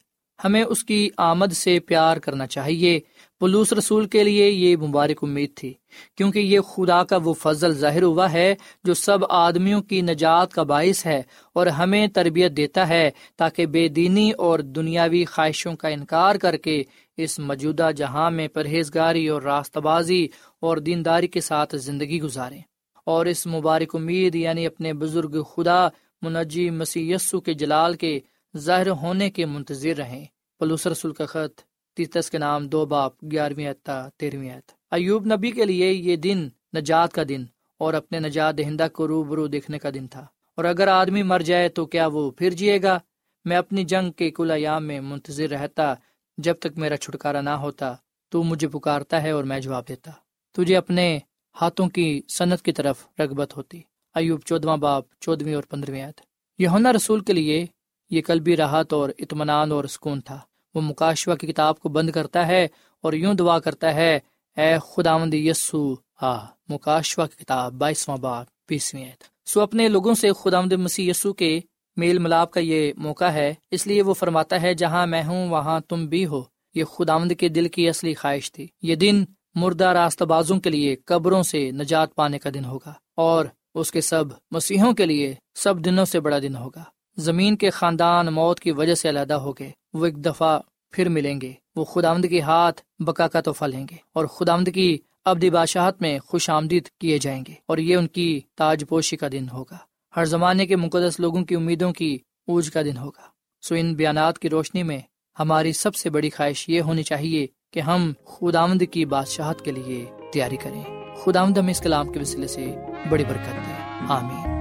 ہمیں 0.45 0.62
اس 0.62 0.85
کی 0.85 1.11
آمد 1.16 1.53
سے 1.53 1.81
پیار 1.81 2.16
کرنا 2.16 2.47
چاہیے۔ 2.47 3.01
پلوس 3.40 3.73
رسول 3.73 4.09
کے 4.09 4.25
لیے 4.25 4.51
یہ 4.51 4.77
مبارک 4.77 5.19
امید 5.23 5.51
تھی، 5.55 5.75
کیونکہ 6.16 6.38
یہ 6.38 6.61
خدا 6.61 7.05
کا 7.05 7.16
وہ 7.25 7.35
فضل 7.35 7.73
ظاہر 7.73 8.03
ہوا 8.03 8.33
ہے 8.33 8.55
جو 8.85 8.95
سب 8.95 9.19
آدمیوں 9.29 9.83
کی 9.83 10.01
نجات 10.01 10.53
کا 10.53 10.62
باعث 10.62 11.07
ہے 11.07 11.23
اور 11.53 11.66
ہمیں 11.66 12.07
تربیت 12.07 12.57
دیتا 12.57 12.88
ہے 12.88 13.11
تاکہ 13.37 13.66
بے 13.66 13.88
دینی 13.88 14.31
اور 14.31 14.59
دنیاوی 14.59 15.25
خواہشوں 15.25 15.77
کا 15.77 15.88
انکار 15.88 16.35
کر 16.35 16.57
کے 16.57 16.83
اس 17.16 17.38
موجودہ 17.38 17.90
جہاں 17.97 18.31
میں 18.31 18.49
پرہیزگاری 18.49 19.29
اور 19.29 19.43
راست 19.43 19.79
بازی 19.79 20.29
اور 20.61 20.77
دینداری 20.77 21.27
کے 21.27 21.40
ساتھ 21.40 21.77
زندگی 21.77 22.21
گزاریں۔ 22.21 22.62
اور 23.11 23.27
اس 23.27 23.46
مبارک 23.46 23.96
امید 23.96 24.35
یعنی 24.35 24.66
اپنے 24.66 24.92
بزرگ 24.92 25.42
خدا 25.42 25.88
منجی 26.23 26.70
مسی 26.70 27.14
کے 27.44 27.55
جلال 27.55 27.94
کے 27.94 28.20
ظاہر 28.57 28.88
ہونے 28.90 29.31
کے 29.31 29.46
منتظر 29.46 29.96
رہیں۔ 29.96 30.25
پلوس 30.59 30.87
رسول 30.87 31.12
کا 31.12 31.27
خط 31.27 31.61
تیتس 31.96 32.31
کے 32.31 32.38
نام 32.38 32.68
دو 32.68 32.87
باپ، 32.87 33.12
گیارہویں 33.33 33.73
تیرہویں 34.16 34.61
ایوب 34.90 35.27
نبی 35.27 35.51
کے 35.51 35.64
لیے 35.64 35.92
یہ 35.92 36.16
دن 36.16 36.49
نجات 36.77 37.12
کا 37.12 37.23
دن 37.29 37.44
اور 37.79 37.94
اپنے 37.94 38.20
نجات 38.20 38.59
دہندہ 38.59 38.87
کو 38.92 39.09
روبرو 39.09 39.46
دیکھنے 39.46 39.79
کا 39.79 39.90
دن 39.94 40.07
تھا۔ 40.09 40.27
اور 40.57 40.64
اگر 40.64 40.88
آدمی 40.88 41.23
مر 41.23 41.40
جائے 41.40 41.68
تو 41.68 41.87
کیا 41.87 42.07
وہ 42.07 42.31
پھر 42.31 42.51
جیے 42.51 42.83
گا؟ 42.83 42.99
میں 43.44 43.57
اپنی 43.57 43.85
جنگ 43.85 44.12
کے 44.12 44.31
کل 44.31 44.51
ایام 44.51 44.87
میں 44.87 45.01
منتظر 45.01 45.51
رہتا، 45.51 45.94
جب 46.38 46.55
تک 46.61 46.79
میرا 46.79 46.96
چھٹکارا 46.96 47.40
نہ 47.40 47.51
ہوتا، 47.51 47.94
تو 48.29 48.42
مجھے 48.42 48.68
پکارتا 48.68 49.23
ہے 49.23 49.31
اور 49.31 49.44
میں 49.44 49.61
جواب 49.61 49.88
دیتا۔ 49.88 50.11
تجھے 50.53 50.77
اپنے 50.77 51.18
ہاتھوں 51.61 51.89
کی 51.89 52.21
صنعت 52.29 52.63
کی 52.63 52.73
طرف 52.73 53.07
رغبت 53.19 53.57
ہوتی۔ 53.57 53.81
ایوب 54.15 54.41
چودواں 54.45 54.77
باپ 54.77 55.05
چودویں 55.21 55.55
اور 55.55 55.63
پندرہویں 55.63 56.03
آیت۔ 56.03 56.21
یونا 56.59 56.93
رسول 56.93 57.21
کے 57.21 57.33
لیے 57.33 57.67
یہ 58.11 58.23
قلبی 58.27 58.57
راحت 58.57 58.93
اور 58.93 59.11
اطمینان 59.19 59.73
اور 59.73 59.85
سکون 59.85 60.21
تھا۔ 60.21 60.41
وہ 60.75 60.81
مکاشوا 60.81 61.37
کی 61.37 61.47
کتاب 61.47 61.81
کو 61.81 61.89
بند 61.89 62.11
کرتا 62.11 62.47
ہے 62.47 62.69
اور 63.01 63.13
یوں 63.13 63.35
دعا 63.35 63.59
کرتا 63.59 63.95
ہے، 63.95 64.19
اے 64.57 64.77
خداوند 64.83 65.35
یسو 65.35 65.95
آ 66.21 66.45
مکاشوا 66.69 67.27
کی 67.27 67.45
کتاب، 67.45 67.73
بائیسواں 67.73 68.17
باپ 68.17 68.47
بیسویں 68.69 69.05
آیت۔ 69.05 69.49
سو 69.49 69.61
اپنے 69.61 69.89
لوگوں 69.89 70.15
سے 70.15 70.33
خداوند 70.33 70.73
مسیح 70.73 71.11
یسو 71.11 71.33
کے 71.33 71.61
میل 71.97 72.19
ملاپ 72.19 72.51
کا 72.51 72.61
یہ 72.61 72.93
موقع 72.97 73.25
ہے۔ 73.25 73.55
اس 73.71 73.87
لیے 73.87 74.03
وہ 74.03 74.15
فرماتا 74.15 74.63
ہے، 74.63 74.75
جہاں 74.75 75.07
میں 75.07 75.25
ہوں، 75.25 75.49
وہاں 75.49 75.81
تم 75.81 76.07
بھی 76.07 76.27
ہو۔ 76.27 76.43
یہ 76.75 76.85
خداوند 76.85 77.33
کے 77.39 77.49
دل 77.49 77.69
کی 77.69 77.89
اصلی 77.89 78.15
خواہش 78.15 78.53
تھی۔ 78.53 78.67
یہ 78.83 78.95
دن 78.95 79.25
مردہ 79.55 79.85
راست 79.85 80.23
بازوں 80.23 80.61
کے 80.61 80.71
لیے 80.71 80.97
قبروں 81.05 81.43
سے 81.43 81.71
نجات 81.71 82.15
پانے 82.15 82.39
کا 82.39 82.51
دن 82.55 82.65
ہوگا 82.65 82.93
اور 83.17 83.45
اس 83.75 83.91
کے 83.91 84.01
سب 84.01 84.25
مسیحوں 84.51 84.93
کے 84.93 85.07
لیے 85.07 85.35
سب 85.55 85.85
دنوں 85.85 86.05
سے 86.05 86.21
بڑا 86.21 86.39
دن 86.39 86.57
ہوگا۔ 86.57 86.83
زمین 87.17 87.57
کے 87.57 87.71
خاندان 87.71 88.27
موت 88.27 88.61
کی 88.61 88.71
وجہ 88.71 88.95
سے 88.95 89.09
علیحدہ 89.09 89.35
ہو 89.35 89.53
گئے۔ 89.53 89.71
وہ 89.93 90.05
ایک 90.05 90.25
دفعہ 90.25 90.61
پھر 90.91 91.09
ملیں 91.09 91.41
گے۔ 91.41 91.53
وہ 91.77 91.85
خداوند 91.85 92.25
کے 92.25 92.41
ہاتھ 92.41 92.83
بکا 92.99 93.29
کا 93.29 93.41
تحفہ 93.41 93.65
لیں 93.65 93.87
گے 93.91 93.97
اور 94.13 94.25
خداوند 94.25 94.69
کی 94.75 94.99
ابدی 95.25 95.51
بادشاہت 95.51 96.03
میں 96.03 96.19
خوش 96.19 96.51
آمدید 96.51 96.89
کیے 97.01 97.19
جائیں 97.19 97.45
گے 97.49 97.55
اور 97.67 97.79
یہ 97.79 97.97
ان 97.97 98.07
کی 98.07 98.41
تاج 98.55 98.85
پوشی 98.89 99.17
کا 99.17 99.29
دن 99.33 99.47
ہوگا۔ 99.53 99.79
ہر 100.17 100.25
زمانے 100.25 100.67
کے 100.67 100.77
مقدس 100.77 101.21
لوگوں 101.21 101.45
کی 101.45 101.55
امیدوں 101.55 101.93
کی 101.93 102.19
اوج 102.47 102.71
کا 102.71 102.83
دن 102.83 102.97
ہوگا۔ 102.97 103.23
سو 103.63 103.75
ان 103.75 103.95
بیانات 103.95 104.39
کی 104.39 104.49
روشنی 104.49 104.83
میں 104.83 105.01
ہماری 105.40 105.72
سب 105.72 105.94
سے 105.94 106.11
بڑی 106.11 106.31
خواہش 106.31 106.68
یہ 106.68 106.81
ہونی 106.81 107.03
چاہیے 107.03 107.46
کہ 107.70 107.81
ہم 107.81 108.12
خداوند 108.24 108.83
کی 108.90 109.05
بادشاہت 109.05 109.64
کے 109.64 109.70
لیے 109.70 110.05
تیاری 110.33 110.57
کریں۔ 110.57 110.85
خداوند 111.16 111.59
ہم 111.59 111.68
اس 111.68 111.81
کلام 111.81 112.12
کے 112.12 112.20
وسیلے 112.20 112.46
سے 112.46 112.74
بڑی 113.09 113.24
برکت 113.24 113.55
دیں 113.66 114.09
آمین۔ 114.09 114.61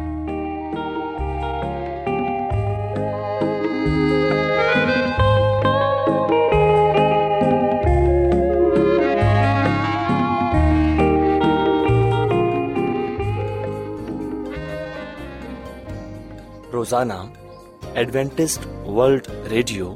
روزانہ 16.73 17.13
ایڈوینٹسٹ 17.93 18.87
ورلڈ 18.87 19.27
ریڈیو 19.49 19.95